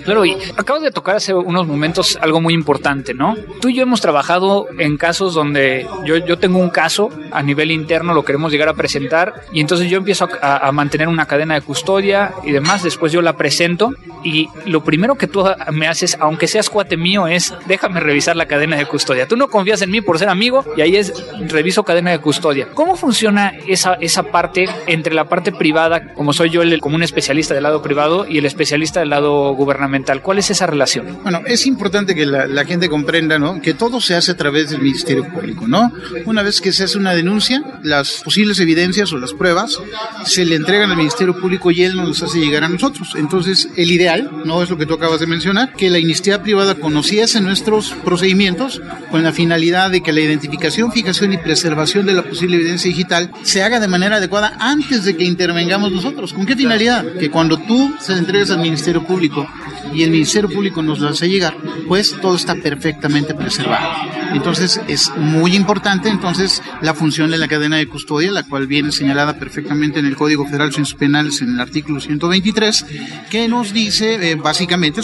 Claro, 0.04 0.26
y 0.26 0.36
acabas 0.58 0.82
de 0.82 0.92
tocar 0.92 1.16
hace 1.16 1.34
unos 1.34 1.68
momentos 1.68 2.18
algo 2.22 2.42
muy 2.42 2.54
importante, 2.54 3.14
¿no? 3.14 3.36
Tú 3.62 3.70
y 3.70 3.76
yo 3.76 3.84
hemos 3.84 4.02
trabajado 4.02 4.68
en 4.78 4.98
casos 4.98 5.34
donde 5.34 5.88
yo, 6.06 6.18
yo 6.18 6.40
tengo 6.40 6.60
un 6.60 6.70
caso 6.70 7.10
a 7.32 7.44
nivel 7.44 7.72
interno, 7.72 8.14
lo 8.14 8.24
queremos 8.24 8.52
llegar 8.52 8.70
a 8.70 8.74
presentar, 8.74 9.42
y 9.52 9.62
entonces 9.62 9.90
yo 9.90 9.98
empiezo 9.98 10.28
a, 10.42 10.72
mantener 10.72 11.08
una 11.08 11.26
cadena 11.26 11.56
de 11.56 11.62
custodia 11.62 12.34
y 12.44 12.52
demás, 12.52 12.84
después 12.84 13.12
yo 13.12 13.22
la 13.22 13.36
presento, 13.38 13.94
y 14.24 14.48
lo 14.66 14.84
primero 14.84 15.16
que 15.16 15.28
tú 15.28 15.46
me 15.72 15.88
haces, 15.88 16.18
aunque 16.20 16.48
seas 16.48 16.70
cuate 16.70 16.98
mío, 16.98 17.28
es 17.28 17.54
déjame 17.68 18.00
revisar 18.00 18.36
la 18.36 18.46
cadena 18.46 18.78
de 18.78 18.86
custodia. 18.86 19.28
Tú 19.28 19.36
no 19.36 19.50
confías 19.50 19.82
en 19.82 19.92
mí 19.92 20.02
por 20.02 20.20
ser 20.20 20.30
amigo, 20.30 20.64
y 20.78 20.82
ahí 20.82 20.96
es 20.96 21.14
reviso 21.48 21.84
cadena 21.84 22.12
de 22.12 22.20
custodia. 22.20 22.70
¿Cómo 22.74 22.96
funciona 22.96 23.54
esa, 23.68 23.96
esa 23.96 24.24
parte 24.24 24.68
entre 24.88 25.14
la 25.14 25.26
parte 25.26 25.52
privada, 25.52 26.14
como 26.14 26.34
soy 26.34 26.50
yo 26.50 26.62
el, 26.62 26.80
como 26.90 26.96
un 26.96 27.04
especialista 27.04 27.54
del 27.54 27.62
lado 27.62 27.84
privado, 27.84 28.26
y 28.28 28.40
el 28.40 28.48
especialista 28.48 29.00
del 29.02 29.12
lado 29.12 29.54
gubernamental? 29.54 30.24
¿Cuál 30.24 30.40
es 30.40 30.50
esa 30.50 30.66
relación? 30.66 31.20
Bueno, 31.22 31.42
es 31.46 31.68
importante 31.68 32.16
que 32.16 32.26
la, 32.26 32.48
la 32.48 32.66
gente 32.66 32.90
comprenda, 32.90 33.38
¿no? 33.38 33.62
Que 33.62 33.76
todo 33.76 34.02
se 34.02 34.16
hace 34.16 34.32
a 34.32 34.38
través 34.38 34.72
del 34.72 34.82
Ministerio 34.82 35.32
Público, 35.32 35.68
¿no? 35.68 35.92
Una 36.26 36.42
vez 36.42 36.62
que 36.62 36.72
se 36.72 36.86
hace 36.86 36.98
una 36.98 37.14
denuncia, 37.14 37.62
las 37.84 38.24
posibles 38.24 38.60
evidencias 38.60 39.14
o 39.14 39.20
las 39.20 39.34
pruebas 39.34 39.78
se 40.26 40.46
le 40.46 40.56
entregan 40.56 40.90
al 40.90 40.98
Ministerio 40.98 41.40
Público 41.40 41.70
y 41.70 41.84
él 41.84 41.96
nos 41.96 42.08
las 42.10 42.24
hace 42.24 42.40
llegar 42.40 42.64
a 42.64 42.70
nosotros. 42.70 43.14
Entonces, 43.16 43.70
el 43.76 43.92
ideal, 43.92 44.32
no 44.46 44.64
es 44.64 44.72
lo 44.72 44.78
que 44.80 44.88
tú 44.88 44.96
acabas 44.96 45.20
de 45.20 45.28
mencionar, 45.28 45.74
que 45.74 45.92
la 45.92 46.00
iniciativa 46.00 46.42
privada 46.42 46.74
conociese 46.74 47.40
nuestros 47.40 47.92
procedimientos 48.04 48.82
con 49.12 49.22
la 49.22 49.32
finalidad 49.32 49.92
de 49.92 50.02
que 50.02 50.12
la 50.12 50.22
identificación, 50.22 50.92
fijación 50.92 51.34
y 51.34 51.38
preservación 51.38 52.08
de 52.08 52.14
la 52.14 52.24
posible 52.24 52.56
evidencia 52.56 52.90
digital 52.90 53.30
se 53.44 53.62
haga 53.62 53.80
de 53.80 53.88
manera 53.88 54.16
adecuada 54.16 54.58
antes 54.60 55.06
de 55.06 55.16
que 55.16 55.24
intervengamos 55.24 55.92
nosotros. 55.92 56.34
¿Con 56.34 56.48
qué 56.48 56.56
finalidad? 56.56 56.79
Que 57.20 57.30
cuando 57.30 57.58
tú 57.58 57.94
se 58.00 58.14
le 58.14 58.20
entregues 58.20 58.52
al 58.52 58.60
Ministerio 58.60 59.04
Público 59.04 59.48
y 59.94 60.04
el 60.04 60.12
Ministerio 60.12 60.50
Público 60.50 60.82
nos 60.82 61.00
las 61.00 61.14
hace 61.14 61.30
llegar, 61.30 61.58
pues 61.88 62.16
todo 62.22 62.36
está 62.36 62.56
perfectamente 62.56 63.34
preservado. 63.34 64.20
Entonces, 64.34 64.80
es 64.88 65.12
muy 65.18 65.56
importante 65.56 66.10
entonces 66.10 66.62
la 66.82 66.94
función 66.94 67.32
de 67.32 67.38
la 67.38 67.48
cadena 67.48 67.78
de 67.78 67.88
custodia, 67.88 68.32
la 68.32 68.44
cual 68.44 68.68
viene 68.68 68.92
señalada 68.92 69.40
perfectamente 69.40 70.00
en 70.00 70.06
el 70.06 70.16
Código 70.16 70.46
Federal 70.46 70.70
de 70.70 70.76
Ciencias 70.76 71.00
Penales 71.00 71.42
en 71.42 71.56
el 71.56 71.60
artículo 71.60 72.00
123, 72.00 72.86
que 73.30 73.48
nos 73.48 73.74
dice, 73.74 74.32
eh, 74.32 74.36
básicamente, 74.36 75.02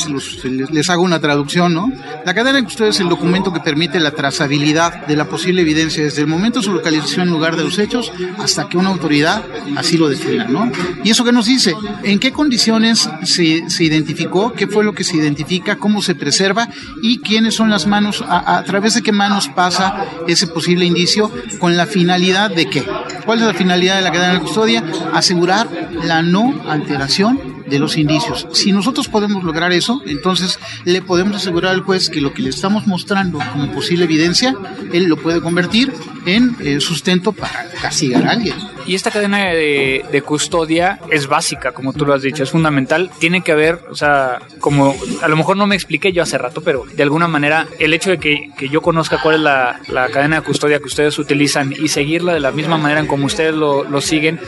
les, 0.72 0.90
hago 0.90 1.04
una 1.04 1.20
traducción, 1.20 1.74
¿no? 1.74 1.92
La 2.26 2.34
cadena 2.34 2.60
de 2.60 2.64
custodia 2.64 2.92
es 2.92 3.00
el 3.00 3.10
documento 3.10 3.52
que 3.52 3.60
permite 3.60 4.00
la 4.00 4.12
trazabilidad 4.12 5.08
de 5.08 5.16
la 5.16 5.26
posible 5.26 5.62
evidencia 5.62 6.04
desde 6.04 6.22
el 6.22 6.28
momento 6.28 6.60
de 6.60 6.66
su 6.66 6.74
localización 6.74 7.28
en 7.28 7.34
lugar 7.34 7.56
de 7.56 7.64
los 7.64 7.80
hechos 7.80 8.12
hasta 8.38 8.70
que 8.70 8.78
una 8.78 8.90
autoridad 8.90 9.44
así 9.76 9.98
lo 9.98 10.08
defina, 10.08 10.46
¿no? 10.46 10.72
¿Y 11.04 11.10
eso 11.10 11.24
qué 11.24 11.32
nos 11.32 11.48
dice? 11.48 11.65
¿En 12.04 12.20
qué 12.20 12.32
condiciones 12.32 13.10
se, 13.24 13.70
se 13.70 13.84
identificó? 13.84 14.54
¿Qué 14.54 14.68
fue 14.68 14.84
lo 14.84 14.94
que 14.94 15.04
se 15.04 15.18
identifica? 15.18 15.78
¿Cómo 15.78 16.02
se 16.02 16.16
preserva? 16.16 16.70
¿Y 17.02 17.20
quiénes 17.20 17.56
son 17.56 17.70
las 17.70 17.88
manos? 17.88 18.24
A, 18.28 18.58
a 18.58 18.64
través 18.64 18.96
de 18.96 19.02
qué 19.02 19.12
manos 19.12 19.50
pasa 19.50 20.06
ese 20.28 20.48
posible 20.48 20.86
indicio 20.86 21.32
con 21.60 21.76
la 21.78 21.86
finalidad 21.86 22.06
finalidad 22.06 22.52
de 22.52 22.70
qué? 22.70 22.86
¿Cuál 23.26 23.40
es 23.40 23.48
la 23.48 23.54
finalidad 23.56 23.96
de 23.96 24.04
la 24.04 24.12
cadena 24.12 24.34
de 24.34 24.40
custodia? 24.40 24.84
Asegurar 25.14 25.68
la 26.04 26.22
no 26.22 26.62
alteración 26.68 27.45
de 27.68 27.80
los 27.80 27.98
indicios. 27.98 28.48
Si 28.52 28.72
nosotros 28.72 29.08
podemos 29.08 29.44
lograr 29.44 29.72
eso, 29.72 30.02
entonces 30.06 30.60
le 30.84 31.02
podemos 31.02 31.36
asegurar 31.36 31.74
al 31.74 31.82
juez 31.82 32.10
que 32.10 32.22
lo 32.22 32.34
que 32.34 32.42
le 32.42 32.50
estamos 32.50 32.88
mostrando 32.88 33.40
como 33.52 33.72
posible 33.72 34.06
evidencia, 34.06 34.56
él 34.94 35.06
lo 35.06 35.18
puede 35.18 35.42
convertir 35.42 35.94
en 36.26 36.56
eh, 36.60 36.80
sustento 36.80 37.32
para 37.32 37.70
castigar 37.82 38.26
a 38.28 38.32
alguien. 38.32 38.56
Y 38.88 38.94
esta 38.94 39.10
cadena 39.10 39.40
de, 39.40 40.24
custodia 40.26 41.00
es 41.10 41.28
básica, 41.28 41.72
como 41.72 41.94
tú 41.94 42.06
lo 42.06 42.14
has 42.14 42.22
dicho, 42.22 42.44
es 42.44 42.52
fundamental. 42.52 43.10
Tiene 43.20 43.42
que 43.42 43.52
haber, 43.52 43.80
o 43.90 43.96
sea, 43.96 44.40
como 44.60 44.96
a 45.22 45.28
lo 45.28 45.36
mejor 45.36 45.58
no 45.58 45.66
me 45.66 45.76
expliqué 45.76 46.12
yo 46.12 46.22
hace 46.22 46.38
rato, 46.38 46.62
pero 46.62 46.86
de 46.96 47.04
alguna 47.04 47.28
manera 47.28 47.68
el 47.80 47.94
hecho 47.94 48.12
de 48.12 48.20
que, 48.20 48.52
yo 48.72 48.82
conozca 48.82 49.20
cuál 49.22 49.36
es 49.36 49.42
la, 49.42 50.10
cadena 50.12 50.38
de 50.38 50.42
custodia 50.44 50.80
que 50.80 50.86
ustedes 50.86 51.18
utilizan 51.18 51.74
y 51.74 51.88
seguirla 51.88 52.34
de 52.34 52.40
la 52.40 52.52
misma 52.52 52.78
manera 52.78 53.00
en 53.00 53.08
como 53.08 53.26
ustedes 53.26 53.56
lo, 53.56 53.84
lo 53.84 54.02
siguen, 54.02 54.40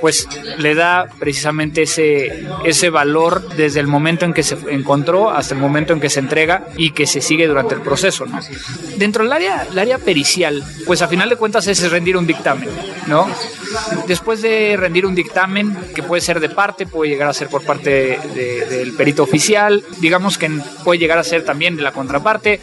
pues 0.00 0.28
le 0.58 0.74
da 0.74 1.06
precisamente 1.18 1.82
ese, 1.82 2.46
ese 2.64 2.90
valor 2.90 3.48
desde 3.56 3.80
el 3.80 3.86
momento 3.86 4.24
en 4.24 4.32
que 4.32 4.42
se 4.42 4.56
encontró 4.70 5.30
hasta 5.30 5.54
el 5.54 5.60
momento 5.60 5.92
en 5.92 6.00
que 6.00 6.10
se 6.10 6.20
entrega 6.20 6.68
y 6.76 6.90
que 6.90 7.06
se 7.06 7.20
sigue 7.20 7.46
durante 7.46 7.74
el 7.74 7.80
proceso. 7.80 8.24
Dentro 8.96 9.24
del 9.24 9.32
área, 9.32 9.66
el 9.70 9.78
área 9.78 9.98
pericial, 9.98 10.62
pues 10.86 11.02
a 11.02 11.08
final 11.08 11.28
de 11.28 11.36
cuentas 11.36 11.66
es 11.66 11.90
rendir 11.90 12.16
un 12.16 12.26
dictamen, 12.26 12.68
¿no? 13.06 13.28
Después 14.06 14.42
de 14.42 14.76
rendir 14.76 15.06
un 15.06 15.14
dictamen, 15.14 15.76
que 15.94 16.02
puede 16.02 16.20
ser 16.20 16.40
de 16.40 16.48
parte, 16.48 16.86
puede 16.86 17.10
llegar 17.10 17.28
a 17.28 17.32
ser 17.32 17.48
por 17.48 17.62
parte 17.62 18.18
del 18.34 18.92
perito 18.92 19.22
oficial, 19.22 19.84
digamos 19.98 20.38
que 20.38 20.50
puede 20.84 20.98
llegar 20.98 21.18
a 21.18 21.24
ser 21.24 21.44
también 21.44 21.76
de 21.76 21.82
la 21.82 21.92
contraparte, 21.92 22.60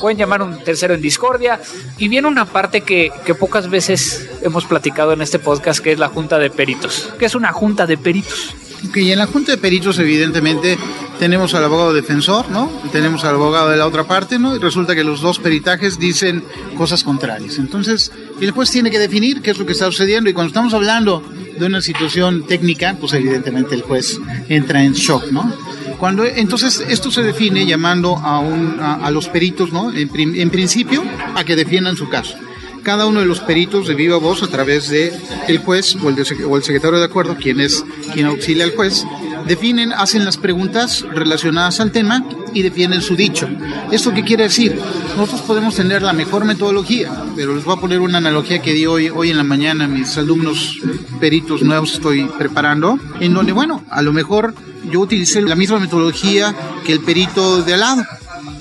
pueden 0.00 0.18
llamar 0.18 0.42
un 0.42 0.62
tercero 0.62 0.94
en 0.94 1.00
discordia, 1.00 1.60
y 1.98 2.08
viene 2.08 2.28
una 2.28 2.44
parte 2.44 2.82
que, 2.82 3.10
que 3.24 3.34
pocas 3.34 3.70
veces 3.70 4.28
hemos 4.42 4.64
platicado 4.66 5.12
en 5.12 5.22
este 5.22 5.38
podcast, 5.38 5.80
que 5.80 5.92
es 5.92 5.98
la 5.98 6.08
junta 6.08 6.38
de 6.38 6.50
peritos, 6.64 7.12
que 7.18 7.26
es 7.26 7.34
una 7.34 7.52
junta 7.52 7.86
de 7.86 7.98
peritos. 7.98 8.54
Ok, 8.88 8.96
y 8.96 9.12
en 9.12 9.18
la 9.18 9.26
junta 9.26 9.52
de 9.52 9.58
peritos 9.58 9.98
evidentemente 9.98 10.78
tenemos 11.18 11.52
al 11.52 11.64
abogado 11.64 11.92
defensor, 11.92 12.48
¿no? 12.50 12.70
Tenemos 12.90 13.22
al 13.24 13.34
abogado 13.34 13.68
de 13.68 13.76
la 13.76 13.86
otra 13.86 14.04
parte, 14.04 14.38
¿no? 14.38 14.56
Y 14.56 14.58
resulta 14.58 14.94
que 14.94 15.04
los 15.04 15.20
dos 15.20 15.38
peritajes 15.38 15.98
dicen 15.98 16.42
cosas 16.76 17.04
contrarias. 17.04 17.58
Entonces, 17.58 18.12
el 18.40 18.50
juez 18.52 18.70
tiene 18.70 18.90
que 18.90 18.98
definir 18.98 19.42
qué 19.42 19.50
es 19.50 19.58
lo 19.58 19.66
que 19.66 19.72
está 19.72 19.86
sucediendo 19.86 20.30
y 20.30 20.32
cuando 20.32 20.48
estamos 20.48 20.72
hablando 20.72 21.22
de 21.58 21.66
una 21.66 21.82
situación 21.82 22.46
técnica, 22.46 22.96
pues 22.98 23.12
evidentemente 23.12 23.74
el 23.74 23.82
juez 23.82 24.18
entra 24.48 24.82
en 24.82 24.94
shock, 24.94 25.30
¿no? 25.30 25.52
Cuando, 25.98 26.24
entonces, 26.24 26.82
esto 26.88 27.10
se 27.10 27.22
define 27.22 27.66
llamando 27.66 28.16
a, 28.16 28.40
un, 28.40 28.78
a, 28.80 29.10
los 29.10 29.28
peritos, 29.28 29.70
¿no? 29.70 29.92
En, 29.92 30.10
en 30.34 30.50
principio, 30.50 31.04
a 31.34 31.44
que 31.44 31.56
defiendan 31.56 31.96
su 31.96 32.08
caso 32.08 32.36
cada 32.84 33.06
uno 33.06 33.20
de 33.20 33.26
los 33.26 33.40
peritos 33.40 33.88
de 33.88 33.94
viva 33.94 34.18
voz 34.18 34.42
a 34.42 34.48
través 34.48 34.88
de 34.88 35.12
el 35.48 35.58
juez 35.58 35.96
o 35.96 36.08
el, 36.08 36.62
secretario 36.62 36.98
de 36.98 37.04
acuerdo, 37.04 37.36
quien 37.36 37.60
es 37.60 37.84
quien 38.12 38.26
auxilia 38.26 38.64
al 38.64 38.76
juez, 38.76 39.04
definen, 39.46 39.92
hacen 39.92 40.24
las 40.24 40.36
preguntas 40.36 41.04
relacionadas 41.12 41.80
al 41.80 41.90
tema 41.90 42.24
y 42.52 42.62
defienden 42.62 43.02
su 43.02 43.16
dicho. 43.16 43.48
¿Esto 43.90 44.14
qué 44.14 44.22
quiere 44.22 44.44
decir? 44.44 44.78
Nosotros 45.16 45.42
podemos 45.42 45.74
tener 45.74 46.02
la 46.02 46.12
mejor 46.12 46.44
metodología, 46.44 47.10
pero 47.34 47.54
les 47.54 47.64
voy 47.64 47.76
a 47.76 47.80
poner 47.80 48.00
una 48.00 48.18
analogía 48.18 48.62
que 48.62 48.72
di 48.72 48.86
hoy, 48.86 49.08
hoy 49.08 49.30
en 49.30 49.38
la 49.38 49.44
mañana 49.44 49.86
a 49.86 49.88
mis 49.88 50.16
alumnos 50.16 50.78
peritos 51.18 51.62
nuevos 51.62 51.94
estoy 51.94 52.26
preparando, 52.38 52.98
en 53.18 53.34
donde, 53.34 53.52
bueno, 53.52 53.82
a 53.90 54.02
lo 54.02 54.12
mejor 54.12 54.54
yo 54.90 55.00
utilicé 55.00 55.40
la 55.42 55.56
misma 55.56 55.80
metodología 55.80 56.54
que 56.84 56.92
el 56.92 57.00
perito 57.00 57.62
de 57.62 57.74
al 57.74 57.80
lado 57.80 58.04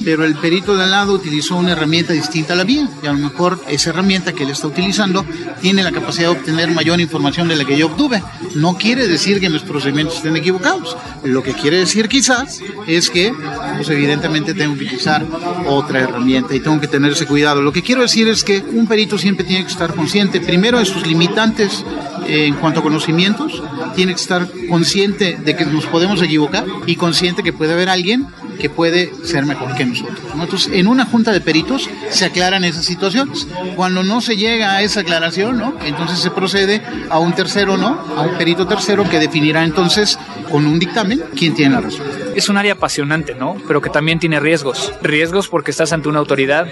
pero 0.04 0.26
el 0.26 0.36
perito 0.36 0.76
de 0.76 0.84
al 0.84 0.92
lado 0.92 1.14
utilizó 1.14 1.56
una 1.56 1.72
herramienta 1.72 2.14
distinta 2.14 2.54
a 2.54 2.56
la 2.56 2.66
mía 2.66 2.90
y 3.02 3.08
a 3.08 3.14
lo 3.14 3.20
mejor 3.20 3.60
esa 3.68 3.90
herramienta 3.92 4.34
que 4.34 4.44
él 4.44 4.50
está 4.50 4.68
utilizando 4.68 5.26
tiene 5.62 5.84
la 5.84 5.92
capacidad 5.92 6.32
de 6.32 6.40
obtener 6.40 6.72
mayor 6.72 7.00
información 7.00 7.48
de 7.48 7.56
la 7.56 7.66
que 7.66 7.78
yo 7.78 7.88
obtuve. 7.88 8.24
No 8.56 8.78
quiere 8.78 9.08
decir 9.08 9.40
que 9.40 9.50
los 9.50 9.64
procedimientos 9.64 10.18
estén 10.18 10.36
equivocados. 10.36 10.96
Lo 11.24 11.44
que 11.44 11.54
quiere 11.54 11.78
decir 11.78 12.08
quizás 12.08 12.62
es 12.88 13.10
que, 13.10 13.34
pues 13.76 13.90
evidentemente 13.90 14.54
tengo 14.54 14.76
que 14.76 14.86
utilizar 14.86 15.26
otra 15.68 16.02
herramienta 16.02 16.56
y 16.56 16.60
tengo 16.60 16.80
que 16.80 16.88
tener 16.88 17.12
ese 17.12 17.26
cuidado. 17.26 17.62
Lo 17.62 17.72
que 17.72 17.82
quiero 17.82 18.02
decir 18.02 18.28
es 18.28 18.44
que 18.44 18.60
un 18.60 18.88
perito 18.88 19.18
siempre 19.18 19.46
tiene 19.46 19.66
que 19.66 19.72
estar 19.72 19.94
consciente 19.94 20.42
primero 20.42 20.80
de 20.80 20.86
sus 20.86 21.06
limitantes 21.06 21.84
eh, 22.28 22.46
en 22.48 22.56
cuanto 22.56 22.80
a 22.80 22.84
conocimientos, 22.84 23.62
tiene 23.96 24.14
que 24.14 24.22
estar 24.22 24.48
consciente 24.70 25.38
de 25.44 25.56
que 25.56 25.66
nos 25.66 25.86
podemos 25.86 26.22
equivocar 26.22 26.66
y 26.86 26.96
consciente 26.96 27.44
que 27.44 27.54
puede 27.54 27.74
haber 27.74 27.90
alguien 27.90 28.28
que 28.60 28.70
puede 28.70 29.12
ser 29.24 29.46
mejor 29.46 29.76
que 29.76 29.86
nosotros. 29.86 30.20
Entonces, 30.34 30.72
en 30.74 30.88
una 30.88 31.06
junta 31.06 31.32
de 31.32 31.42
peritos 31.42 31.90
se 32.10 32.26
aclaran 32.26 32.64
esas 32.64 32.86
situaciones. 32.86 33.48
Cuando 33.76 34.04
no 34.04 34.22
se 34.22 34.38
llega 34.38 34.76
a 34.76 34.82
esa 34.82 35.02
aclaración, 35.02 35.62
entonces 35.86 36.20
se 36.20 36.32
procede 36.32 36.82
a 37.10 37.20
un 37.20 37.34
tercero, 37.34 37.78
¿no? 37.78 38.00
a 38.18 38.22
un 38.22 38.38
perito 38.38 38.68
tercero 38.68 39.10
que 39.10 39.20
definirá 39.20 39.64
entonces 39.64 40.18
con 40.52 40.66
un 40.66 40.80
dictamen 40.80 41.24
quién 41.36 41.54
tiene 41.54 41.76
la 41.76 41.82
razón. 41.82 42.06
Es 42.36 42.50
un 42.50 42.58
área 42.58 42.74
apasionante, 42.74 43.36
¿no? 43.36 43.58
Pero 43.68 43.82
que 43.82 43.90
también 43.90 44.20
tiene 44.20 44.40
riesgos. 44.40 44.92
Riesgos 45.02 45.48
porque 45.48 45.72
estás 45.72 45.94
ante 45.94 46.10
una 46.10 46.20
autoridad, 46.20 46.68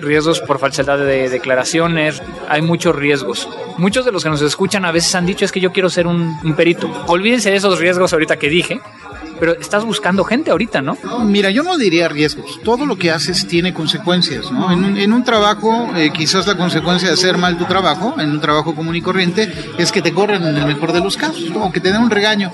riesgos 0.00 0.40
por 0.40 0.58
falsedad 0.58 0.98
de 0.98 1.28
declaraciones, 1.28 2.22
hay 2.48 2.62
muchos 2.62 2.94
riesgos. 2.94 3.48
Muchos 3.78 4.04
de 4.04 4.12
los 4.12 4.22
que 4.22 4.30
nos 4.30 4.42
escuchan 4.42 4.84
a 4.84 4.92
veces 4.92 5.14
han 5.14 5.26
dicho 5.26 5.44
es 5.44 5.52
que 5.52 5.60
yo 5.60 5.72
quiero 5.72 5.88
ser 5.90 6.06
un, 6.06 6.38
un 6.42 6.54
perito. 6.54 6.90
Olvídense 7.06 7.50
de 7.50 7.56
esos 7.56 7.78
riesgos 7.78 8.12
ahorita 8.12 8.38
que 8.38 8.48
dije, 8.48 8.80
pero 9.42 9.58
estás 9.58 9.84
buscando 9.84 10.22
gente 10.22 10.52
ahorita, 10.52 10.82
¿no? 10.82 10.96
Mira, 11.24 11.50
yo 11.50 11.64
no 11.64 11.76
diría 11.76 12.08
riesgos. 12.08 12.60
Todo 12.62 12.86
lo 12.86 12.96
que 12.96 13.10
haces 13.10 13.48
tiene 13.48 13.74
consecuencias, 13.74 14.52
¿no? 14.52 14.70
En 14.70 14.84
un, 14.84 14.96
en 14.96 15.12
un 15.12 15.24
trabajo, 15.24 15.90
eh, 15.96 16.12
quizás 16.14 16.46
la 16.46 16.56
consecuencia 16.56 17.08
de 17.08 17.14
hacer 17.14 17.38
mal 17.38 17.58
tu 17.58 17.64
trabajo, 17.64 18.14
en 18.20 18.30
un 18.30 18.40
trabajo 18.40 18.76
común 18.76 18.94
y 18.94 19.02
corriente, 19.02 19.52
es 19.78 19.90
que 19.90 20.00
te 20.00 20.12
corren 20.12 20.44
en 20.44 20.56
el 20.56 20.64
mejor 20.64 20.92
de 20.92 21.00
los 21.00 21.16
casos, 21.16 21.50
o 21.56 21.72
que 21.72 21.80
te 21.80 21.90
den 21.90 22.02
un 22.02 22.10
regaño. 22.10 22.52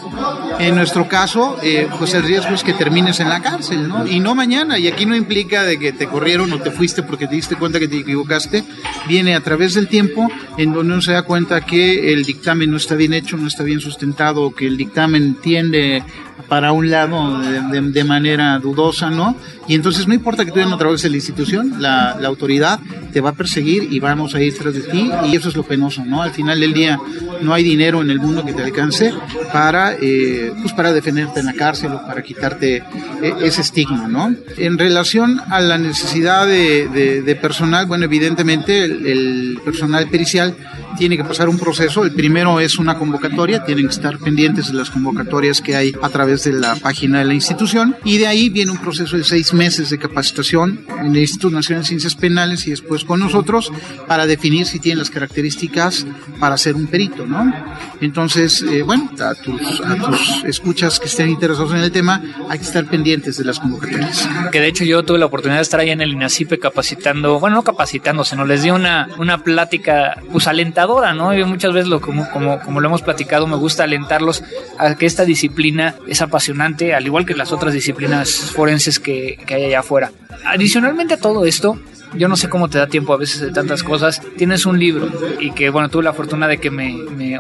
En 0.59 0.77
nuestro 0.77 1.07
caso, 1.09 1.59
eh, 1.63 1.91
pues 1.99 2.15
el 2.15 2.23
riesgo 2.23 2.55
es 2.55 2.63
que 2.63 2.73
termines 2.73 3.21
en 3.21 3.29
la 3.29 3.43
cárcel, 3.43 3.87
¿no? 3.87 4.07
Y 4.07 4.21
no 4.21 4.35
mañana, 4.35 4.79
y 4.79 4.89
aquí 4.89 5.05
no 5.05 5.15
implica 5.15 5.65
de 5.65 5.79
que 5.79 5.93
te 5.93 6.07
corrieron 6.07 6.51
o 6.55 6.59
te 6.59 6.71
fuiste 6.71 7.03
porque 7.03 7.27
te 7.27 7.35
diste 7.35 7.57
cuenta 7.57 7.79
que 7.79 7.89
te 7.89 7.99
equivocaste, 7.99 8.65
viene 9.07 9.35
a 9.35 9.43
través 9.43 9.75
del 9.75 9.89
tiempo 9.89 10.27
en 10.57 10.73
donde 10.73 10.95
uno 10.95 11.03
se 11.03 11.13
da 11.13 11.21
cuenta 11.21 11.61
que 11.61 12.15
el 12.15 12.25
dictamen 12.25 12.71
no 12.71 12.79
está 12.79 12.95
bien 12.95 13.13
hecho, 13.13 13.37
no 13.37 13.47
está 13.47 13.63
bien 13.63 13.81
sustentado, 13.81 14.55
que 14.55 14.67
el 14.67 14.79
dictamen 14.79 15.35
tiende 15.35 16.03
para 16.49 16.73
un 16.73 16.78
lado 16.87 17.41
de, 17.41 17.61
de, 17.61 17.91
de, 17.91 18.05
manera 18.05 18.59
dudosa, 18.59 19.11
¿no? 19.11 19.37
Y 19.67 19.75
entonces 19.75 20.07
no 20.07 20.15
importa 20.15 20.45
que 20.45 20.53
tú 20.53 20.59
ya 20.59 20.67
no 20.67 20.79
trabajes 20.79 21.05
en 21.05 21.13
la 21.13 21.17
institución, 21.17 21.75
la, 21.79 22.17
la, 22.19 22.29
autoridad 22.29 22.81
te 23.13 23.21
va 23.21 23.31
a 23.31 23.33
perseguir 23.35 23.89
y 23.91 24.01
vamos 24.01 24.35
a 24.35 24.41
ir 24.41 24.57
tras 24.57 24.75
de 24.75 24.81
ti 24.81 25.11
y 25.27 25.37
eso 25.37 25.49
es 25.49 25.57
lo 25.57 25.63
penoso, 25.63 26.05
¿no? 26.05 26.23
Al 26.23 26.31
final 26.31 26.61
del 26.61 26.73
día 26.73 26.99
no 27.43 27.53
hay 27.53 27.65
dinero 27.65 28.01
en 28.01 28.11
el 28.11 28.19
mundo 28.19 28.45
que 28.45 28.53
te 28.53 28.63
alcance 28.63 29.13
para, 29.53 29.95
eh, 30.01 30.53
pues 30.61 30.73
para 30.73 30.93
defenderte 30.93 31.41
en 31.41 31.47
la 31.47 31.55
cárcel 31.55 31.93
o 31.93 32.07
para 32.07 32.23
quitarte 32.23 32.77
eh, 33.23 33.35
ese 33.43 33.61
estigma, 33.61 34.09
¿no? 34.09 34.35
En 34.57 34.79
relación 34.79 35.41
a 35.51 35.61
la 35.61 35.79
necesidad 35.79 36.47
de, 36.47 36.89
de 36.89 37.37
personal, 37.37 37.87
bueno, 37.87 38.05
evidentemente 38.05 38.85
el, 38.85 39.07
el 39.07 39.61
personal 39.65 40.09
pericial 40.09 40.55
tiene 40.97 41.17
que 41.17 41.25
pasar 41.25 41.49
un 41.49 41.59
proceso. 41.59 42.05
El 42.05 42.13
primero 42.13 42.61
es 42.61 42.79
una 42.79 42.99
convocatoria, 42.99 43.65
tienen 43.65 43.87
que 43.87 43.93
estar 43.93 44.19
pendientes 44.19 44.69
de 44.69 44.75
las 44.75 44.91
convocatorias 44.91 45.61
que 45.61 45.77
hay 45.77 45.95
a 46.03 46.09
través 46.09 46.45
de 46.45 46.53
la 46.53 46.77
página 46.77 47.19
de 47.19 47.25
la 47.25 47.35
institución 47.35 47.97
y 48.05 48.19
de 48.19 48.27
ahí 48.27 48.49
viene 48.49 48.71
un 48.71 48.79
proceso 48.79 49.17
de 49.17 49.25
seis 49.25 49.53
meses 49.53 49.91
de 49.91 49.99
capacitación 49.99 50.81
en 51.01 51.13
el 51.13 51.19
Instituto 51.19 51.55
Nacional 51.55 51.83
de 51.83 51.89
Ciencias 51.89 52.15
Penales 52.15 52.67
y 52.67 52.71
después 52.71 53.05
con 53.05 53.21
nosotros 53.21 53.73
para 54.07 54.27
definir 54.27 54.67
si 54.67 54.79
tienen 54.79 54.99
las 54.99 55.11
características 55.11 56.07
para 56.41 56.57
ser 56.57 56.75
un 56.75 56.87
perito, 56.87 57.27
¿no? 57.27 57.53
Entonces, 58.01 58.63
eh, 58.63 58.83
bueno, 58.83 59.11
a 59.21 59.35
tus, 59.35 59.81
a 59.81 59.97
tus 59.97 60.45
escuchas 60.45 61.01
que 61.01 61.07
estén 61.07 61.29
interesados 61.29 61.73
en 61.73 61.79
el 61.79 61.91
tema, 61.91 62.23
hay 62.49 62.59
que 62.59 62.65
estar 62.65 62.85
pendientes 62.87 63.37
de 63.37 63.45
las 63.45 63.59
convocatorias. 63.59 64.29
Que 64.53 64.61
de 64.61 64.69
hecho 64.69 64.85
yo 64.85 65.05
tuve 65.05 65.19
la 65.19 65.27
oportunidad 65.27 65.59
de 65.59 65.63
estar 65.63 65.81
ahí 65.81 65.91
en 65.91 66.01
el 66.01 66.13
INACIPE 66.13 66.59
capacitando, 66.59 67.41
bueno, 67.41 67.57
no 67.57 67.65
capacitando, 67.65 68.25
sino 68.25 68.45
les 68.45 68.63
di 68.63 68.71
una, 68.71 69.09
una 69.19 69.39
plática 69.39 70.23
pues 70.31 70.47
alentadora, 70.47 70.79
¿no? 71.15 71.35
Yo 71.35 71.47
muchas 71.47 71.73
veces, 71.73 71.89
lo, 71.89 72.01
como, 72.01 72.29
como, 72.31 72.61
como 72.61 72.81
lo 72.81 72.89
hemos 72.89 73.03
platicado, 73.03 73.47
me 73.47 73.57
gusta 73.57 73.85
alentarlos 73.85 74.43
a 74.79 74.95
que 74.95 75.07
esta 75.07 75.25
disciplina 75.25 75.95
es 76.07 76.23
apasionante, 76.23 76.95
al 76.95 77.05
igual 77.07 77.27
que 77.27 77.35
las 77.35 77.53
otras 77.53 77.75
disciplinas 77.75 78.31
forenses 78.31 78.99
que, 78.99 79.39
que 79.47 79.55
hay 79.55 79.65
allá 79.67 79.81
afuera. 79.81 80.13
Adicionalmente 80.45 81.15
a 81.15 81.21
todo 81.21 81.45
esto, 81.45 81.79
yo 82.15 82.29
no 82.29 82.37
sé 82.37 82.49
cómo 82.49 82.69
te 82.69 82.79
da 82.79 82.87
tiempo 82.87 83.13
a 83.13 83.17
veces 83.17 83.41
de 83.41 83.51
tantas 83.51 83.83
cosas. 83.83 84.21
Tienes 84.37 84.67
un 84.67 84.79
libro 84.79 85.09
y 85.41 85.53
que, 85.53 85.71
bueno, 85.71 85.89
tuve 85.89 86.05
la 86.05 86.13
fortuna 86.13 86.49
de 86.49 86.59
que 86.59 86.71
me, 86.71 86.93
me 87.17 87.39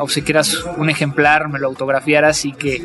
un 0.76 0.90
ejemplar, 0.90 1.48
me 1.48 1.58
lo 1.58 1.68
autografiaras 1.68 2.44
y 2.44 2.52
que 2.52 2.82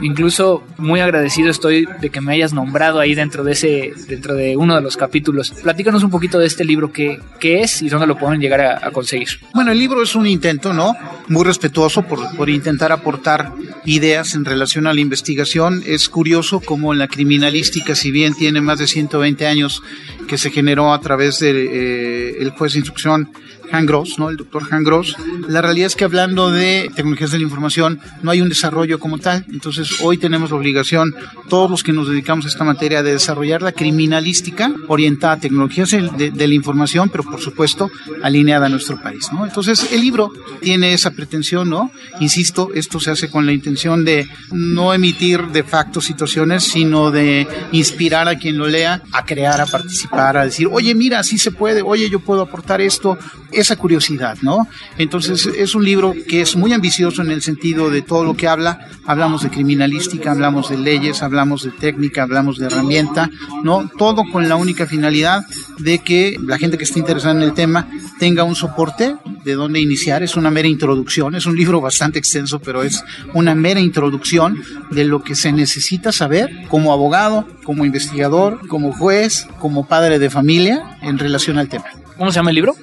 incluso 0.00 0.64
muy 0.76 1.00
agradecido 1.00 1.50
estoy 1.50 1.86
de 2.00 2.10
que 2.10 2.20
me 2.20 2.34
hayas 2.34 2.52
nombrado 2.52 3.00
ahí 3.00 3.14
dentro 3.14 3.44
de 3.44 3.52
ese, 3.52 3.92
dentro 4.06 4.34
de 4.34 4.56
uno 4.56 4.74
de 4.74 4.80
los 4.80 4.96
capítulos. 4.96 5.52
Platícanos 5.62 6.02
un 6.02 6.10
poquito 6.10 6.38
de 6.38 6.46
este 6.46 6.64
libro, 6.64 6.92
qué, 6.92 7.18
qué 7.40 7.62
es 7.62 7.82
y 7.82 7.88
dónde 7.88 8.06
lo 8.06 8.16
pueden 8.16 8.40
llegar 8.40 8.60
a, 8.60 8.86
a, 8.86 8.90
conseguir. 8.90 9.28
Bueno, 9.54 9.72
el 9.72 9.78
libro 9.78 10.02
es 10.02 10.14
un 10.14 10.26
intento, 10.26 10.72
¿no? 10.72 10.94
Muy 11.28 11.44
respetuoso 11.44 12.02
por, 12.02 12.36
por 12.36 12.48
intentar 12.48 12.92
aportar 12.92 13.52
ideas 13.84 14.34
en 14.34 14.44
relación 14.44 14.86
a 14.86 14.94
la 14.94 15.00
investigación. 15.00 15.82
Es 15.86 16.08
curioso 16.08 16.60
cómo 16.60 16.94
la 16.94 17.08
criminalística, 17.08 17.94
si 17.94 18.10
bien 18.10 18.34
tiene 18.34 18.60
más 18.60 18.78
de 18.78 18.86
120 18.86 19.46
años 19.46 19.82
que 20.28 20.38
se 20.38 20.50
generó 20.50 20.92
a 20.92 21.00
través 21.00 21.17
del 21.18 21.38
de, 21.40 22.46
eh, 22.46 22.50
juez 22.56 22.72
de 22.72 22.78
instrucción 22.78 23.30
Han 23.72 23.86
Gross, 23.86 24.18
¿no? 24.18 24.30
El 24.30 24.36
doctor 24.36 24.62
Han 24.70 24.84
Gross. 24.84 25.16
La 25.48 25.62
realidad 25.62 25.86
es 25.86 25.96
que 25.96 26.04
hablando 26.04 26.50
de 26.50 26.90
tecnologías 26.94 27.30
de 27.30 27.38
la 27.38 27.44
información, 27.44 28.00
no 28.22 28.30
hay 28.30 28.40
un 28.40 28.48
desarrollo 28.48 28.98
como 28.98 29.18
tal. 29.18 29.44
Entonces, 29.50 30.00
hoy 30.00 30.18
tenemos 30.18 30.50
la 30.50 30.56
obligación, 30.56 31.14
todos 31.48 31.70
los 31.70 31.82
que 31.82 31.92
nos 31.92 32.08
dedicamos 32.08 32.44
a 32.44 32.48
esta 32.48 32.64
materia, 32.64 33.02
de 33.02 33.12
desarrollar 33.12 33.62
la 33.62 33.72
criminalística 33.72 34.72
orientada 34.88 35.34
a 35.34 35.40
tecnologías 35.40 35.90
de, 35.90 36.48
la 36.48 36.54
información, 36.54 37.08
pero 37.10 37.24
por 37.24 37.40
supuesto, 37.40 37.90
alineada 38.22 38.66
a 38.66 38.68
nuestro 38.68 39.00
país. 39.00 39.28
Entonces, 39.42 39.92
el 39.92 40.00
libro 40.00 40.32
tiene 40.60 40.92
esa 40.92 41.10
pretensión, 41.10 41.68
¿no? 41.68 41.90
Insisto, 42.20 42.70
esto 42.74 43.00
se 43.00 43.10
hace 43.10 43.30
con 43.30 43.46
la 43.46 43.52
intención 43.52 44.04
de 44.04 44.28
no 44.50 44.94
emitir 44.94 45.48
de 45.48 45.62
facto 45.62 46.00
situaciones, 46.00 46.64
sino 46.64 47.10
de 47.10 47.46
inspirar 47.72 48.28
a 48.28 48.38
quien 48.38 48.56
lo 48.58 48.66
lea 48.66 49.02
a 49.12 49.24
crear, 49.24 49.60
a 49.60 49.66
participar, 49.66 50.36
a 50.36 50.44
decir, 50.44 50.68
oye, 50.70 50.94
mira, 50.94 51.22
sí 51.22 51.38
se 51.38 51.50
puede, 51.50 51.82
oye, 51.82 52.08
yo 52.10 52.20
puedo 52.20 52.42
aportar 52.42 52.80
esto, 52.80 53.18
esa 53.60 53.76
curiosidad, 53.76 54.38
¿no? 54.42 54.68
Entonces 54.96 55.46
es 55.46 55.74
un 55.74 55.84
libro 55.84 56.14
que 56.28 56.40
es 56.40 56.56
muy 56.56 56.72
ambicioso 56.72 57.22
en 57.22 57.30
el 57.30 57.42
sentido 57.42 57.90
de 57.90 58.02
todo 58.02 58.24
lo 58.24 58.34
que 58.34 58.48
habla. 58.48 58.88
Hablamos 59.06 59.42
de 59.42 59.50
criminalística, 59.50 60.30
hablamos 60.30 60.70
de 60.70 60.78
leyes, 60.78 61.22
hablamos 61.22 61.62
de 61.62 61.70
técnica, 61.70 62.22
hablamos 62.22 62.58
de 62.58 62.66
herramienta, 62.66 63.30
¿no? 63.62 63.90
Todo 63.96 64.24
con 64.30 64.48
la 64.48 64.56
única 64.56 64.86
finalidad 64.86 65.44
de 65.78 66.00
que 66.00 66.36
la 66.44 66.58
gente 66.58 66.78
que 66.78 66.84
esté 66.84 66.98
interesada 66.98 67.34
en 67.34 67.42
el 67.42 67.54
tema 67.54 67.88
tenga 68.18 68.44
un 68.44 68.56
soporte 68.56 69.16
de 69.44 69.54
dónde 69.54 69.80
iniciar. 69.80 70.22
Es 70.22 70.36
una 70.36 70.50
mera 70.50 70.68
introducción, 70.68 71.34
es 71.34 71.46
un 71.46 71.56
libro 71.56 71.80
bastante 71.80 72.18
extenso, 72.18 72.58
pero 72.60 72.82
es 72.82 73.04
una 73.34 73.54
mera 73.54 73.80
introducción 73.80 74.62
de 74.90 75.04
lo 75.04 75.22
que 75.22 75.34
se 75.34 75.52
necesita 75.52 76.12
saber 76.12 76.50
como 76.68 76.92
abogado, 76.92 77.46
como 77.64 77.84
investigador, 77.84 78.66
como 78.68 78.92
juez, 78.92 79.46
como 79.58 79.86
padre 79.86 80.18
de 80.18 80.30
familia 80.30 80.98
en 81.02 81.18
relación 81.18 81.58
al 81.58 81.68
tema. 81.68 81.86
¿Cómo 82.16 82.32
se 82.32 82.36
llama 82.36 82.50
el 82.50 82.56
libro? 82.56 82.74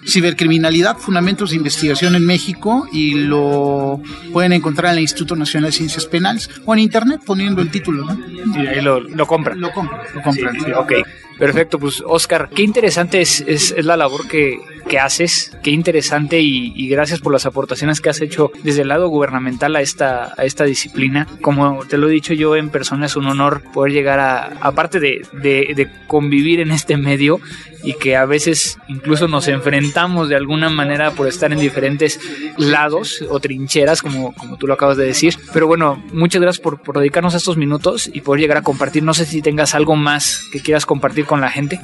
Fundamentos 0.98 1.52
de 1.52 1.58
Investigación 1.58 2.16
en 2.16 2.26
México 2.26 2.88
y 2.92 3.16
lo 3.16 4.00
pueden 4.34 4.54
encontrar 4.54 4.92
en 4.92 4.98
el 4.98 5.04
Instituto 5.04 5.36
Nacional 5.36 5.72
de 5.72 5.78
Ciencias 5.78 6.06
Penales 6.06 6.50
o 6.66 6.74
en 6.74 6.80
Internet 6.80 7.22
poniendo 7.26 7.62
el 7.62 7.70
título, 7.72 8.06
¿no? 8.06 8.62
Y 8.62 8.68
ahí 8.68 8.82
lo, 8.82 9.00
lo 9.00 9.26
compran. 9.26 9.60
Lo 9.60 9.72
compran, 9.72 10.02
lo 10.14 10.22
compran. 10.22 10.54
Sí, 10.56 10.62
sí, 10.66 10.72
ok, 10.72 10.94
perfecto. 11.38 11.80
Pues 11.80 12.04
Oscar, 12.06 12.50
qué 12.54 12.64
interesante 12.64 13.22
es, 13.22 13.42
es, 13.48 13.74
es 13.76 13.86
la 13.86 13.98
labor 13.98 14.28
que, 14.28 14.58
que 14.88 15.00
haces, 15.00 15.58
qué 15.64 15.72
interesante 15.72 16.40
y, 16.42 16.88
gracias 16.88 17.20
por 17.20 17.34
las 17.34 17.46
aportaciones 17.46 18.02
que 18.02 18.10
has 18.10 18.22
hecho 18.22 18.52
desde 18.64 18.84
el 18.84 18.90
lado 18.90 19.10
gubernamental 19.10 19.76
a 19.76 19.82
esta, 19.82 20.34
a 20.38 20.46
esta 20.46 20.64
disciplina. 20.64 21.28
Como 21.42 21.86
te 21.86 21.98
lo 21.98 22.08
he 22.08 22.12
dicho 22.12 22.34
yo 22.34 22.56
en 22.56 22.70
persona, 22.70 23.08
es 23.08 23.16
un 23.16 23.26
honor 23.26 23.64
poder 23.74 23.92
llegar 23.92 24.20
a, 24.20 24.46
aparte 24.62 25.00
de, 25.00 25.26
de 25.34 25.90
convivir 26.08 26.60
en 26.60 26.72
este 26.72 26.98
medio 26.98 27.40
y 27.86 27.94
que 27.94 28.16
a 28.16 28.26
veces 28.26 28.80
incluso 28.88 29.28
nos 29.28 29.48
enfrentamos 29.48 30.28
de 30.28 30.36
alguna 30.36 30.70
manera 30.70 31.12
por 31.12 31.28
estar 31.28 31.54
en 31.54 31.60
diferentes 31.60 32.20
lados 32.58 33.24
o 33.30 33.40
trincheras, 33.40 34.02
como, 34.02 34.34
como 34.34 34.58
tú 34.58 34.68
lo 34.68 34.74
acabas 34.74 34.98
de 34.98 35.06
decir. 35.06 35.36
Pero 35.54 35.68
bueno, 35.68 36.04
muchas 36.12 36.42
gracias 36.42 36.62
por, 36.62 36.82
por 36.82 36.98
dedicarnos 36.98 37.36
estos 37.36 37.58
minutos 37.58 38.10
y 38.12 38.22
poder 38.22 38.42
llegar 38.42 38.58
a 38.58 38.64
compartir. 38.64 39.04
No 39.04 39.14
sé 39.14 39.26
si 39.26 39.42
tengas 39.42 39.76
algo 39.76 39.96
más 39.96 40.42
que 40.52 40.62
quieras 40.62 40.86
compartir 40.86 41.26
con 41.26 41.42
la 41.42 41.50
gente. 41.50 41.80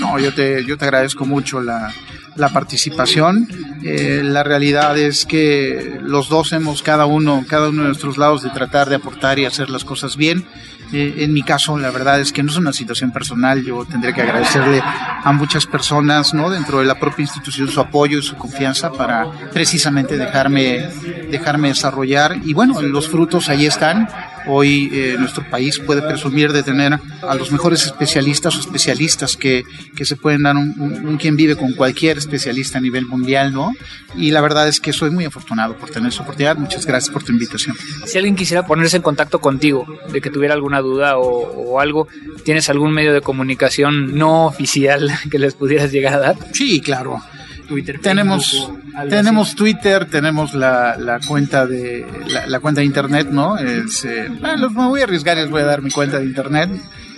No, 0.00 0.18
yo 0.18 0.32
te, 0.34 0.64
yo 0.64 0.76
te 0.76 0.84
agradezco 0.84 1.24
mucho 1.24 1.60
la, 1.60 1.92
la 2.36 2.50
participación. 2.50 3.48
Eh, 3.82 4.20
la 4.22 4.42
realidad 4.42 4.96
es 4.98 5.24
que 5.24 5.98
los 6.02 6.28
dos 6.28 6.52
hemos, 6.52 6.82
cada 6.82 7.06
uno, 7.06 7.44
cada 7.48 7.70
uno 7.70 7.82
de 7.82 7.88
nuestros 7.88 8.18
lados, 8.18 8.42
de 8.42 8.50
tratar 8.50 8.88
de 8.88 8.96
aportar 8.96 9.38
y 9.38 9.44
hacer 9.44 9.70
las 9.70 9.84
cosas 9.84 10.16
bien. 10.16 10.46
Eh, 10.92 11.16
en 11.18 11.32
mi 11.32 11.42
caso, 11.42 11.76
la 11.78 11.90
verdad 11.90 12.20
es 12.20 12.32
que 12.32 12.42
no 12.42 12.50
es 12.50 12.56
una 12.56 12.72
situación 12.72 13.10
personal. 13.10 13.64
Yo 13.64 13.84
tendré 13.84 14.14
que 14.14 14.22
agradecerle 14.22 14.80
a 14.82 15.32
muchas 15.32 15.66
personas, 15.66 16.32
¿no? 16.32 16.50
Dentro 16.50 16.78
de 16.78 16.84
la 16.84 16.98
propia 16.98 17.22
institución 17.22 17.68
su 17.68 17.80
apoyo 17.80 18.18
y 18.18 18.22
su 18.22 18.36
confianza 18.36 18.92
para 18.92 19.26
precisamente 19.52 20.16
dejarme, 20.16 20.88
dejarme 21.30 21.68
desarrollar. 21.68 22.38
Y 22.44 22.54
bueno, 22.54 22.80
los 22.82 23.08
frutos 23.08 23.48
ahí 23.48 23.66
están 23.66 24.08
Hoy 24.46 24.90
eh, 24.92 25.16
nuestro 25.18 25.48
país 25.48 25.78
puede 25.78 26.02
presumir 26.02 26.52
de 26.52 26.62
tener 26.62 26.98
a 27.22 27.34
los 27.34 27.50
mejores 27.50 27.84
especialistas 27.84 28.56
o 28.56 28.60
especialistas 28.60 29.36
que, 29.36 29.64
que 29.94 30.04
se 30.04 30.16
pueden 30.16 30.42
dar 30.42 30.56
un, 30.56 30.74
un, 30.78 31.16
quien 31.16 31.36
vive 31.36 31.56
con 31.56 31.72
cualquier 31.72 32.18
especialista 32.18 32.78
a 32.78 32.80
nivel 32.80 33.06
mundial, 33.06 33.52
¿no? 33.52 33.72
Y 34.14 34.30
la 34.30 34.40
verdad 34.40 34.68
es 34.68 34.80
que 34.80 34.92
soy 34.92 35.10
muy 35.10 35.24
afortunado 35.24 35.76
por 35.76 35.90
tener 35.90 36.10
esa 36.10 36.22
oportunidad. 36.22 36.56
Muchas 36.56 36.86
gracias 36.86 37.12
por 37.12 37.22
tu 37.22 37.32
invitación. 37.32 37.76
Si 38.04 38.18
alguien 38.18 38.36
quisiera 38.36 38.66
ponerse 38.66 38.96
en 38.96 39.02
contacto 39.02 39.40
contigo, 39.40 39.86
de 40.12 40.20
que 40.20 40.30
tuviera 40.30 40.54
alguna 40.54 40.80
duda 40.80 41.18
o, 41.18 41.24
o 41.28 41.80
algo, 41.80 42.08
¿tienes 42.44 42.68
algún 42.70 42.92
medio 42.92 43.12
de 43.12 43.20
comunicación 43.20 44.16
no 44.16 44.46
oficial 44.46 45.10
que 45.30 45.38
les 45.38 45.54
pudieras 45.54 45.92
llegar 45.92 46.14
a 46.14 46.18
dar? 46.18 46.36
Sí, 46.52 46.80
claro. 46.80 47.20
Twitter. 47.66 47.98
Tenemos, 48.00 48.70
tenemos 49.08 49.54
Twitter, 49.54 50.06
tenemos 50.06 50.54
la, 50.54 50.96
la 50.96 51.20
cuenta 51.20 51.66
de 51.66 52.06
la, 52.46 52.60
cuenta 52.60 52.80
de 52.80 52.86
internet, 52.86 53.28
¿no? 53.30 53.58
Es, 53.58 54.04
eh, 54.04 54.28
me 54.28 54.68
voy 54.68 55.00
a 55.00 55.04
arriesgar, 55.04 55.36
les 55.36 55.50
voy 55.50 55.62
a 55.62 55.66
dar 55.66 55.82
mi 55.82 55.90
cuenta 55.90 56.18
de 56.18 56.24
internet 56.24 56.70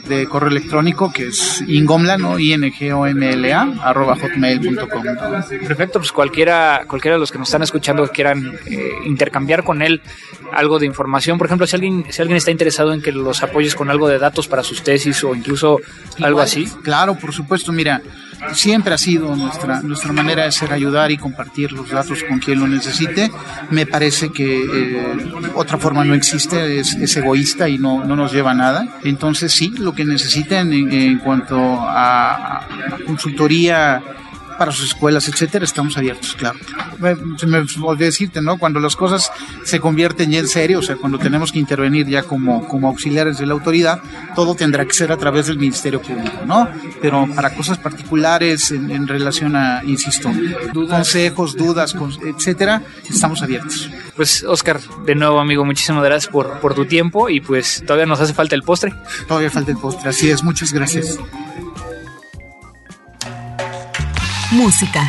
de 0.08 0.26
correo 0.26 0.48
electrónico 0.48 1.12
que 1.12 1.28
es 1.28 1.62
ingomla, 1.66 2.16
¿no? 2.16 2.38
i 2.38 2.52
n 2.52 2.72
g 2.72 2.92
o 2.92 3.06
m 3.06 3.30
l 3.30 3.52
a 3.52 3.62
arroba 3.82 4.16
hotmail.com. 4.16 5.02
Perfecto, 5.66 5.98
pues 6.00 6.12
cualquiera, 6.12 6.84
cualquiera 6.88 7.16
de 7.16 7.20
los 7.20 7.30
que 7.30 7.38
nos 7.38 7.48
están 7.48 7.62
escuchando 7.62 8.08
quieran 8.08 8.58
eh, 8.66 8.90
intercambiar 9.04 9.62
con 9.62 9.82
él 9.82 10.00
algo 10.52 10.78
de 10.78 10.86
información, 10.86 11.36
por 11.36 11.46
ejemplo, 11.46 11.66
si 11.66 11.76
alguien, 11.76 12.06
si 12.08 12.22
alguien 12.22 12.38
está 12.38 12.50
interesado 12.50 12.92
en 12.92 13.02
que 13.02 13.12
los 13.12 13.42
apoyes 13.42 13.74
con 13.74 13.90
algo 13.90 14.08
de 14.08 14.18
datos 14.18 14.48
para 14.48 14.62
sus 14.62 14.82
tesis 14.82 15.22
o 15.24 15.34
incluso 15.34 15.78
algo 16.20 16.40
así. 16.40 16.66
Claro, 16.82 17.14
por 17.14 17.34
supuesto, 17.34 17.70
mira, 17.70 18.00
siempre 18.52 18.94
ha 18.94 18.98
sido 18.98 19.34
nuestra, 19.34 19.80
nuestra 19.82 20.12
manera 20.12 20.44
de 20.44 20.52
ser 20.52 20.72
ayudar 20.72 21.10
y 21.10 21.18
compartir 21.18 21.72
los 21.72 21.90
datos 21.90 22.22
con 22.24 22.38
quien 22.38 22.60
lo 22.60 22.66
necesite. 22.66 23.30
Me 23.70 23.86
parece 23.86 24.30
que 24.30 24.60
eh, 24.60 25.32
otra 25.54 25.78
forma 25.78 26.04
no 26.04 26.14
existe, 26.14 26.80
es, 26.80 27.16
egoísta 27.16 27.68
y 27.68 27.78
no, 27.78 28.04
no, 28.04 28.16
nos 28.16 28.32
lleva 28.32 28.52
a 28.52 28.54
nada. 28.54 28.98
Entonces 29.04 29.52
sí, 29.52 29.72
lo 29.78 29.94
que 29.94 30.04
necesiten 30.04 30.72
en, 30.72 31.18
cuanto 31.18 31.58
a, 31.58 32.58
a 32.58 32.66
consultoría 33.06 34.02
para 34.58 34.72
sus 34.72 34.88
escuelas, 34.88 35.28
etcétera, 35.28 35.64
estamos 35.64 35.96
abiertos, 35.96 36.34
claro. 36.34 36.58
Se 37.38 37.46
me 37.46 37.58
olvidó 37.58 37.94
decirte, 37.94 38.42
¿no? 38.42 38.58
Cuando 38.58 38.80
las 38.80 38.96
cosas 38.96 39.30
se 39.64 39.78
convierten 39.78 40.30
ya 40.30 40.40
en 40.40 40.48
serio, 40.48 40.80
o 40.80 40.82
sea, 40.82 40.96
cuando 40.96 41.18
tenemos 41.18 41.52
que 41.52 41.60
intervenir 41.60 42.06
ya 42.08 42.24
como, 42.24 42.66
como 42.66 42.88
auxiliares 42.88 43.38
de 43.38 43.46
la 43.46 43.54
autoridad, 43.54 44.00
todo 44.34 44.54
tendrá 44.54 44.84
que 44.84 44.92
ser 44.92 45.12
a 45.12 45.16
través 45.16 45.46
del 45.46 45.58
Ministerio 45.58 46.02
Público, 46.02 46.44
¿no? 46.44 46.68
Pero 47.00 47.28
para 47.34 47.54
cosas 47.54 47.78
particulares 47.78 48.72
en, 48.72 49.06
relación 49.06 49.54
a, 49.54 49.82
insisto, 49.84 50.30
consejos, 50.74 51.56
dudas, 51.56 51.94
etcétera, 52.24 52.82
estamos 53.08 53.42
abiertos. 53.42 53.88
Pues, 54.16 54.42
Oscar, 54.42 54.80
de 55.06 55.14
nuevo, 55.14 55.38
amigo, 55.38 55.64
muchísimas 55.64 56.02
gracias 56.02 56.30
por, 56.30 56.58
por 56.58 56.74
tu 56.74 56.84
tiempo 56.84 57.28
y 57.28 57.40
pues 57.40 57.82
todavía 57.86 58.06
nos 58.06 58.20
hace 58.20 58.34
falta 58.34 58.56
el 58.56 58.62
postre. 58.62 58.92
Todavía 59.28 59.50
falta 59.50 59.70
el 59.70 59.78
postre, 59.78 60.10
así 60.10 60.28
es, 60.28 60.42
muchas 60.42 60.72
gracias 60.72 61.18
música. 64.52 65.06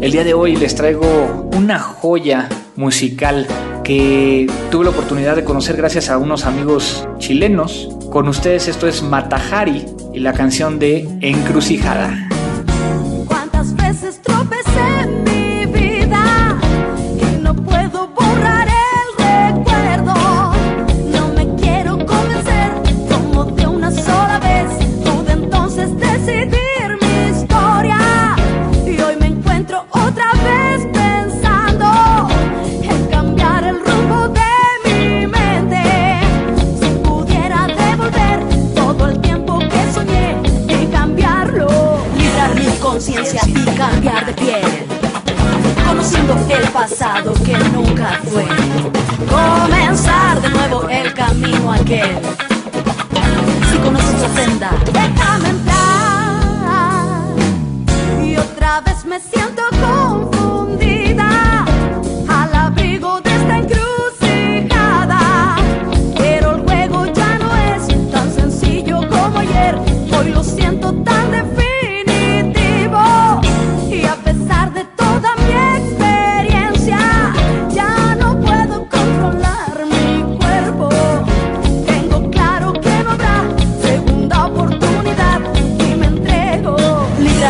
El 0.00 0.12
día 0.12 0.24
de 0.24 0.34
hoy 0.34 0.56
les 0.56 0.74
traigo 0.74 1.50
una 1.56 1.78
joya 1.78 2.48
musical 2.76 3.46
que 3.82 4.46
tuve 4.70 4.84
la 4.84 4.90
oportunidad 4.90 5.36
de 5.36 5.44
conocer 5.44 5.76
gracias 5.76 6.10
a 6.10 6.18
unos 6.18 6.44
amigos 6.44 7.08
chilenos. 7.18 7.93
Con 8.14 8.28
ustedes 8.28 8.68
esto 8.68 8.86
es 8.86 9.02
Matajari 9.02 9.84
y 10.12 10.20
la 10.20 10.34
canción 10.34 10.78
de 10.78 11.00
Encrucijada. 11.20 12.28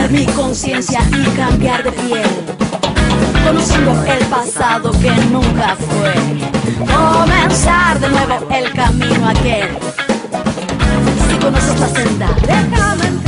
Y 0.02 1.36
cambiar 1.36 1.84
de 1.84 1.92
piel. 1.92 2.22
Conociendo 3.46 3.92
el 4.04 4.24
pasado 4.26 4.90
que 4.92 5.10
nunca 5.30 5.76
fue. 5.76 6.14
Comenzar 6.84 8.00
de 8.00 8.08
nuevo 8.08 8.46
el 8.50 8.72
camino 8.72 9.28
aquel. 9.28 9.68
Si 11.28 11.36
conoces 11.38 11.80
la 11.80 11.88
senda, 11.88 12.36
déjame 12.42 13.23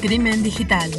Crimen 0.00 0.42
digital. 0.42 0.90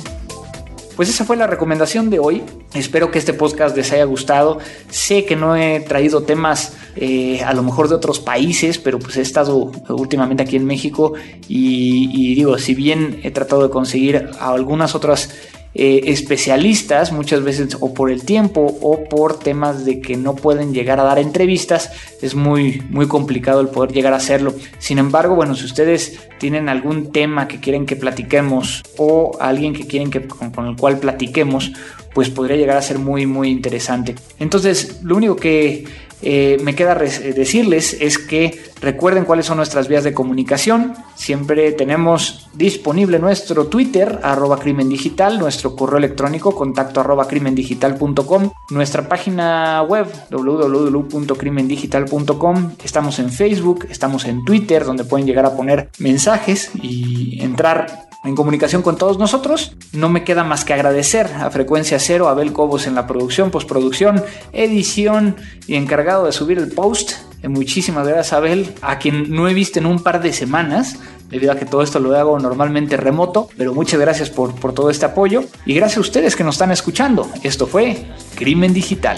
Pues 0.95 1.10
esa 1.10 1.25
fue 1.25 1.38
la 1.38 1.47
recomendación 1.47 2.10
de 2.10 2.19
hoy. 2.19 2.43
Espero 2.73 3.12
que 3.12 3.19
este 3.19 3.34
podcast 3.34 3.75
les 3.75 3.91
haya 3.91 4.04
gustado. 4.06 4.60
Sé 4.89 5.25
que 5.25 5.36
no 5.36 5.56
he 5.56 5.80
traído 5.80 6.23
temas 6.23 6.73
eh, 6.95 7.41
a 7.43 7.54
lo 7.54 7.63
mejor 7.63 7.88
de 7.88 7.95
otros 7.95 8.19
países, 8.19 8.77
pero 8.77 8.99
pues 8.99 9.17
he 9.17 9.21
estado 9.21 9.71
últimamente 9.89 10.43
aquí 10.43 10.58
en 10.58 10.65
México 10.65 11.13
y, 11.47 12.10
y 12.13 12.36
digo, 12.36 12.58
si 12.58 12.75
bien 12.75 13.19
he 13.23 13.32
tratado 13.32 13.63
de 13.63 13.69
conseguir 13.69 14.30
a 14.39 14.49
algunas 14.51 14.93
otras 14.93 15.30
eh, 15.73 16.01
especialistas, 16.07 17.12
muchas 17.12 17.43
veces 17.43 17.77
o 17.79 17.93
por 17.93 18.12
el 18.12 18.23
tiempo 18.23 18.77
o 18.81 19.05
por 19.05 19.39
temas 19.39 19.86
de 19.86 20.01
que 20.01 20.17
no 20.17 20.36
pueden 20.36 20.73
llegar 20.73 20.99
a 20.99 21.03
dar 21.03 21.17
entrevistas, 21.17 21.91
es 22.21 22.36
muy, 22.36 22.84
muy 22.89 23.07
complicado 23.07 23.62
el 23.62 23.69
poder 23.69 23.93
llegar 23.93 24.13
a 24.13 24.17
hacerlo. 24.17 24.53
Sin 24.79 24.97
embargo, 24.97 25.36
bueno, 25.36 25.55
si 25.55 25.65
ustedes 25.65 26.19
tienen 26.39 26.67
algún 26.67 27.12
tema 27.12 27.47
que 27.47 27.60
quieren 27.60 27.86
que 27.86 27.95
platiquemos 27.95 28.84
o 28.97 29.38
alguien 29.39 29.74
que 29.74 29.88
quieren 29.88 30.11
que, 30.11 30.28
con, 30.28 30.51
con 30.51 30.67
el 30.67 30.76
cual 30.76 30.99
platiquemos, 30.99 31.72
pues 32.13 32.30
podría 32.30 32.57
llegar 32.57 32.78
a 32.78 32.82
ser 32.82 32.99
muy, 32.99 33.26
muy 33.26 33.49
interesante. 33.49 34.15
Entonces, 34.39 34.99
lo 35.03 35.15
único 35.15 35.36
que 35.38 35.86
eh, 36.22 36.57
me 36.63 36.76
queda 36.76 36.95
decirles 36.95 37.97
es 37.99 38.17
que 38.17 38.63
recuerden 38.82 39.26
cuáles 39.26 39.45
son 39.45 39.57
nuestras 39.57 39.88
vías 39.88 40.03
de 40.03 40.13
comunicación. 40.13 40.93
Siempre 41.15 41.72
tenemos 41.72 42.49
disponible 42.53 43.19
nuestro 43.19 43.67
Twitter, 43.67 44.19
arroba 44.24 44.57
crimen 44.59 44.89
digital, 44.89 45.38
nuestro 45.39 45.76
correo 45.76 45.97
electrónico, 45.97 46.55
contacto 46.55 46.99
arroba 46.99 47.28
crimendigital.com, 47.28 48.51
nuestra 48.69 49.07
página 49.07 49.82
web, 49.84 50.07
www.crimendigital.com. 50.30 52.72
Estamos 52.84 53.19
en 53.19 53.32
Facebook, 53.32 53.88
estamos 53.89 54.26
en 54.26 54.43
Twitter, 54.45 54.86
donde 54.86 55.05
pueden 55.05 55.26
llegar 55.26 55.45
a 55.45 55.55
poner 55.55 55.89
mensajes 55.99 56.72
y 56.82 57.41
entrar 57.41 58.11
en 58.24 58.36
comunicación 58.36 58.82
con 58.82 58.97
todos 58.97 59.17
nosotros. 59.17 59.76
No 59.93 60.09
me 60.09 60.24
queda 60.24 60.43
más 60.43 60.65
que 60.65 60.74
agradecer 60.74 61.28
a 61.28 61.49
Frecuencia 61.49 61.99
Cero, 61.99 62.30
Abel 62.30 62.53
Cobos 62.53 62.88
en 62.88 62.95
la 62.95 63.07
producción, 63.07 63.51
postproducción, 63.51 64.24
edición 64.53 65.36
y 65.67 65.76
encargado 65.76 66.26
de 66.26 66.32
subir 66.32 66.57
el 66.57 66.72
post. 66.72 67.13
Eh, 67.41 67.47
muchísimas 67.47 68.07
gracias 68.07 68.34
Abel, 68.34 68.74
a 68.82 68.99
quien 68.99 69.34
no 69.34 69.47
he 69.47 69.53
visto 69.53 69.80
en 69.80 69.88
un 69.88 70.03
par 70.03 70.22
de 70.22 70.34
semanas, 70.34 70.99
debido 71.30 71.51
a 71.51 71.55
que 71.55 71.65
todo 71.65 71.82
esto 71.82 71.99
lo 71.99 72.15
hago 72.15 72.38
normalmente 72.39 72.97
remoto, 72.97 73.49
pero 73.57 73.74
muchas 73.74 73.99
gracias 73.99 74.30
por, 74.30 74.53
por 74.53 74.74
todo 74.74 74.89
este 74.89 75.05
apoyo 75.05 75.43
y 75.65 75.74
gracias 75.74 75.97
a 75.97 76.01
ustedes 76.01 76.36
que 76.36 76.43
nos 76.43 76.55
están 76.55 76.72
escuchando. 76.72 77.28
Esto 77.41 77.65
fue 77.65 78.05
Crimen 78.36 78.74
Digital. 78.74 79.17